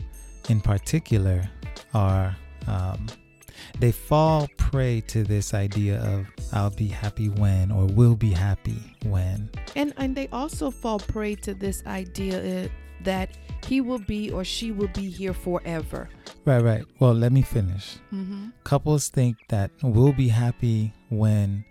in 0.50 0.62
particular 0.62 1.50
are 1.94 2.36
um, 2.68 3.08
they 3.80 3.92
fall 3.92 4.48
prey 4.58 5.02
to 5.02 5.24
this 5.24 5.54
idea 5.54 6.00
of 6.02 6.28
I'll 6.54 6.70
be 6.70 6.88
happy 6.88 7.30
when 7.30 7.72
or 7.72 7.86
will 7.86 8.16
be 8.16 8.32
happy 8.32 8.96
when. 9.06 9.50
And 9.76 9.94
and 9.98 10.16
they 10.16 10.28
also 10.30 10.72
fall 10.72 11.00
prey 11.00 11.36
to 11.36 11.54
this 11.54 11.84
idea 11.86 12.66
uh, 12.66 12.68
that 13.04 13.30
he 13.66 13.82
will 13.82 14.00
be 14.00 14.32
or 14.32 14.44
she 14.44 14.72
will 14.72 14.90
be 14.90 15.10
here 15.10 15.34
forever. 15.34 16.10
Right, 16.46 16.62
right. 16.62 16.86
Well, 17.00 17.14
let 17.14 17.32
me 17.32 17.42
finish. 17.42 17.98
Mm-hmm. 18.12 18.50
Couples 18.64 19.10
think 19.10 19.38
that 19.50 19.72
we'll 19.84 20.14
be 20.14 20.28
happy 20.28 20.94
when 21.10 21.66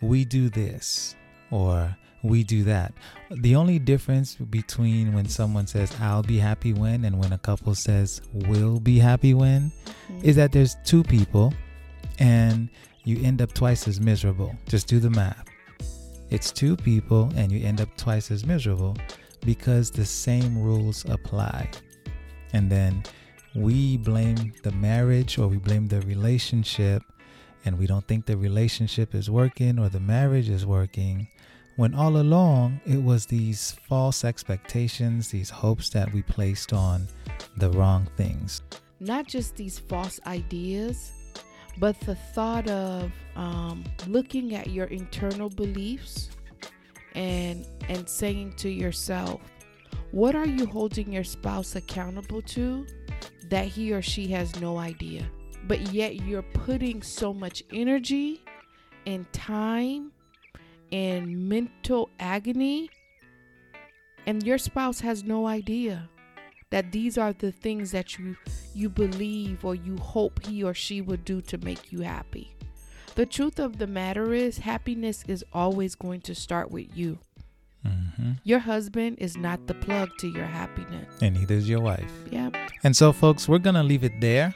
we 0.00 0.24
do 0.24 0.48
this 0.48 1.14
or 1.50 1.96
we 2.24 2.42
do 2.42 2.64
that. 2.64 2.92
The 3.30 3.54
only 3.54 3.78
difference 3.78 4.34
between 4.34 5.12
when 5.12 5.28
someone 5.28 5.66
says 5.66 5.94
I'll 6.00 6.22
be 6.22 6.38
happy 6.38 6.72
when 6.72 7.04
and 7.04 7.18
when 7.20 7.32
a 7.32 7.38
couple 7.38 7.74
says 7.74 8.20
We'll 8.32 8.80
be 8.80 8.98
happy 8.98 9.34
when 9.34 9.70
Mm-hmm. 10.10 10.24
is 10.28 10.36
that 10.36 10.52
there's 10.52 10.76
two 10.84 11.02
people 11.02 11.54
and 12.18 12.68
you 13.04 13.22
end 13.24 13.40
up 13.40 13.52
twice 13.54 13.86
as 13.88 14.00
miserable. 14.00 14.54
Just 14.68 14.86
do 14.86 14.98
the 15.00 15.10
math. 15.10 15.44
It's 16.30 16.50
two 16.52 16.76
people 16.76 17.30
and 17.36 17.52
you 17.52 17.64
end 17.66 17.80
up 17.80 17.88
twice 17.96 18.30
as 18.30 18.44
miserable 18.44 18.96
because 19.44 19.90
the 19.90 20.04
same 20.04 20.58
rules 20.58 21.04
apply. 21.08 21.70
And 22.52 22.70
then 22.70 23.02
we 23.54 23.96
blame 23.98 24.52
the 24.62 24.72
marriage 24.72 25.38
or 25.38 25.48
we 25.48 25.58
blame 25.58 25.86
the 25.88 26.00
relationship 26.02 27.02
and 27.64 27.78
we 27.78 27.86
don't 27.86 28.06
think 28.06 28.26
the 28.26 28.36
relationship 28.36 29.14
is 29.14 29.30
working 29.30 29.78
or 29.78 29.88
the 29.88 30.00
marriage 30.00 30.48
is 30.48 30.66
working 30.66 31.28
when 31.76 31.94
all 31.94 32.16
along 32.18 32.80
it 32.86 33.02
was 33.02 33.26
these 33.26 33.72
false 33.88 34.24
expectations, 34.24 35.30
these 35.30 35.50
hopes 35.50 35.88
that 35.90 36.12
we 36.12 36.22
placed 36.22 36.72
on 36.72 37.06
the 37.56 37.70
wrong 37.70 38.08
things. 38.16 38.62
not 39.00 39.26
just 39.26 39.56
these 39.56 39.78
false 39.78 40.18
ideas, 40.26 41.12
but 41.78 41.98
the 42.00 42.14
thought 42.14 42.68
of 42.68 43.10
um, 43.36 43.84
looking 44.06 44.54
at 44.54 44.68
your 44.68 44.86
internal 44.86 45.50
beliefs 45.50 46.30
and 47.14 47.66
and 47.88 48.08
saying 48.08 48.52
to 48.56 48.68
yourself, 48.70 49.40
what 50.12 50.34
are 50.34 50.46
you 50.46 50.64
holding 50.66 51.12
your 51.12 51.24
spouse 51.24 51.76
accountable 51.76 52.40
to 52.42 52.86
that 53.50 53.66
he 53.66 53.92
or 53.92 54.00
she 54.00 54.28
has 54.28 54.58
no 54.60 54.78
idea? 54.78 55.28
But 55.66 55.92
yet 55.92 56.22
you're 56.22 56.42
putting 56.42 57.02
so 57.02 57.34
much 57.34 57.62
energy 57.72 58.42
and 59.06 59.30
time 59.32 60.12
and 60.94 61.48
mental 61.48 62.08
agony, 62.20 62.88
and 64.26 64.44
your 64.44 64.58
spouse 64.58 65.00
has 65.00 65.24
no 65.24 65.48
idea 65.48 66.08
that 66.70 66.92
these 66.92 67.18
are 67.18 67.32
the 67.32 67.50
things 67.50 67.90
that 67.90 68.16
you 68.16 68.36
you 68.74 68.88
believe 68.88 69.64
or 69.64 69.74
you 69.74 69.96
hope 69.98 70.46
he 70.46 70.62
or 70.62 70.72
she 70.72 71.00
would 71.00 71.24
do 71.24 71.40
to 71.40 71.58
make 71.58 71.90
you 71.90 72.00
happy. 72.02 72.54
The 73.16 73.26
truth 73.26 73.58
of 73.58 73.78
the 73.78 73.88
matter 73.88 74.32
is 74.32 74.58
happiness 74.58 75.24
is 75.26 75.44
always 75.52 75.96
going 75.96 76.20
to 76.22 76.34
start 76.34 76.70
with 76.70 76.86
you. 76.96 77.18
hmm 77.84 78.32
Your 78.44 78.60
husband 78.60 79.18
is 79.18 79.36
not 79.36 79.66
the 79.66 79.74
plug 79.74 80.10
to 80.18 80.28
your 80.28 80.46
happiness. 80.46 81.10
And 81.20 81.34
neither 81.34 81.54
is 81.54 81.68
your 81.68 81.80
wife. 81.80 82.12
Yeah. 82.30 82.50
And 82.84 82.96
so, 82.96 83.12
folks, 83.12 83.48
we're 83.48 83.58
going 83.58 83.74
to 83.82 83.82
leave 83.82 84.04
it 84.04 84.20
there. 84.20 84.54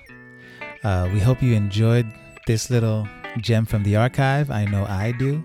Uh, 0.84 1.09
we 1.12 1.18
hope 1.18 1.43
you 1.43 1.55
enjoyed 1.55 2.07
this 2.47 2.70
little 2.70 3.07
gem 3.41 3.66
from 3.66 3.82
the 3.82 3.97
archive. 3.97 4.51
I 4.51 4.64
know 4.64 4.84
I 4.86 5.12
do. 5.12 5.43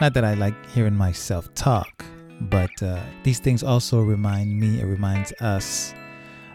Not 0.00 0.14
that 0.14 0.24
I 0.24 0.34
like 0.34 0.54
hearing 0.66 0.94
myself 0.94 1.52
talk, 1.54 2.04
but 2.42 2.70
uh, 2.82 3.00
these 3.24 3.40
things 3.40 3.64
also 3.64 4.00
remind 4.00 4.58
me, 4.58 4.80
it 4.80 4.84
reminds 4.84 5.32
us, 5.40 5.92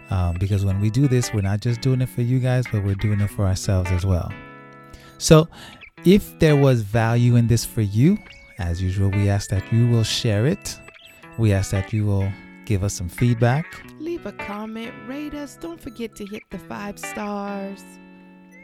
um, 0.09 0.37
because 0.39 0.63
when 0.63 0.79
we 0.79 0.89
do 0.89 1.09
this, 1.09 1.33
we're 1.33 1.41
not 1.41 1.59
just 1.59 1.81
doing 1.81 1.99
it 1.99 2.07
for 2.07 2.21
you 2.21 2.39
guys, 2.39 2.65
but 2.71 2.85
we're 2.85 2.95
doing 2.95 3.19
it 3.19 3.29
for 3.29 3.45
ourselves 3.45 3.91
as 3.91 4.05
well. 4.05 4.31
So, 5.17 5.49
if 6.05 6.39
there 6.39 6.55
was 6.55 6.81
value 6.81 7.35
in 7.35 7.47
this 7.47 7.65
for 7.65 7.81
you, 7.81 8.17
as 8.59 8.81
usual, 8.81 9.09
we 9.09 9.27
ask 9.27 9.49
that 9.49 9.73
you 9.73 9.89
will 9.89 10.03
share 10.03 10.45
it. 10.45 10.79
We 11.37 11.51
ask 11.51 11.71
that 11.71 11.91
you 11.91 12.05
will 12.05 12.31
give 12.63 12.81
us 12.81 12.93
some 12.93 13.09
feedback. 13.09 13.65
Leave 13.99 14.25
a 14.25 14.31
comment, 14.31 14.93
rate 15.05 15.33
us. 15.33 15.57
Don't 15.59 15.81
forget 15.81 16.15
to 16.15 16.25
hit 16.25 16.43
the 16.49 16.59
five 16.59 16.97
stars. 16.97 17.83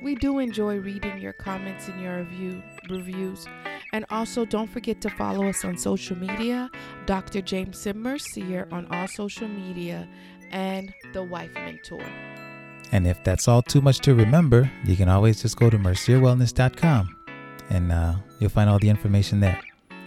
We 0.02 0.16
do 0.16 0.40
enjoy 0.40 0.78
reading 0.78 1.20
your 1.20 1.34
comments 1.34 1.90
and 1.90 2.02
your 2.02 2.20
review 2.20 2.64
reviews. 2.90 3.46
And 3.92 4.06
also 4.10 4.46
don't 4.46 4.70
forget 4.70 5.02
to 5.02 5.10
follow 5.10 5.48
us 5.48 5.66
on 5.66 5.78
social 5.78 6.16
media, 6.16 6.70
Dr. 7.06 7.42
James 7.42 7.88
Mercier 7.88 8.68
on 8.72 8.86
all 8.92 9.08
social 9.08 9.48
media, 9.48 10.08
and 10.52 10.94
the 11.14 11.24
Wife 11.24 11.54
Mentor. 11.56 12.04
And 12.92 13.08
if 13.08 13.24
that's 13.24 13.48
all 13.48 13.62
too 13.62 13.82
much 13.82 14.00
to 14.00 14.16
remember, 14.16 14.70
you 14.86 14.96
can 14.96 15.10
always 15.10 15.42
just 15.42 15.58
go 15.58 15.70
to 15.70 15.78
mercierwellness.com 15.78 17.16
and 17.70 17.92
uh, 17.92 18.16
you'll 18.40 18.50
find 18.50 18.70
all 18.70 18.80
the 18.80 18.90
information 18.90 19.40
there. 19.40 19.60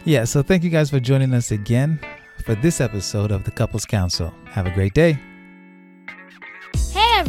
Yeah, 0.04 0.24
so 0.24 0.42
thank 0.42 0.64
you 0.64 0.70
guys 0.70 0.90
for 0.90 0.98
joining 0.98 1.32
us 1.32 1.52
again 1.52 2.00
for 2.44 2.56
this 2.56 2.80
episode 2.80 3.30
of 3.30 3.44
the 3.44 3.52
Couples 3.52 3.84
Council. 3.84 4.34
Have 4.46 4.66
a 4.66 4.70
great 4.70 4.94
day. 4.94 5.18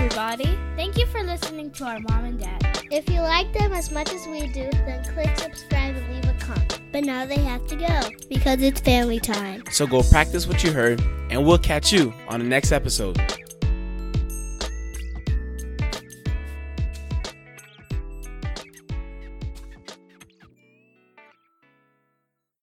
Hey 0.04 0.08
everybody! 0.08 0.60
Thank 0.76 0.98
you 0.98 1.06
for 1.06 1.24
listening 1.24 1.72
to 1.72 1.86
our 1.86 1.98
mom 1.98 2.26
and 2.26 2.38
dad. 2.38 2.86
If 2.92 3.10
you 3.10 3.22
like 3.22 3.54
them 3.54 3.72
as 3.72 3.90
much 3.90 4.12
as 4.12 4.28
we 4.28 4.48
do, 4.48 4.70
then 4.70 5.02
click 5.14 5.30
subscribe 5.38 5.96
and 5.96 6.14
leave 6.14 6.26
a 6.26 6.38
comment. 6.40 6.82
But 6.92 7.06
now 7.06 7.26
they 7.26 7.40
have 7.40 7.66
to 7.68 7.78
go 7.78 8.02
because 8.28 8.62
it's 8.62 8.82
family 8.82 9.22
time. 9.22 9.64
So 9.72 9.88
go 9.88 10.04
practice 10.04 10.46
what 10.46 10.62
you 10.62 10.74
heard, 10.74 11.00
and 11.30 11.46
we'll 11.46 11.58
catch 11.58 11.94
you 11.94 12.14
on 12.28 12.42
the 12.42 12.46
next 12.46 12.74
episode. 12.74 13.18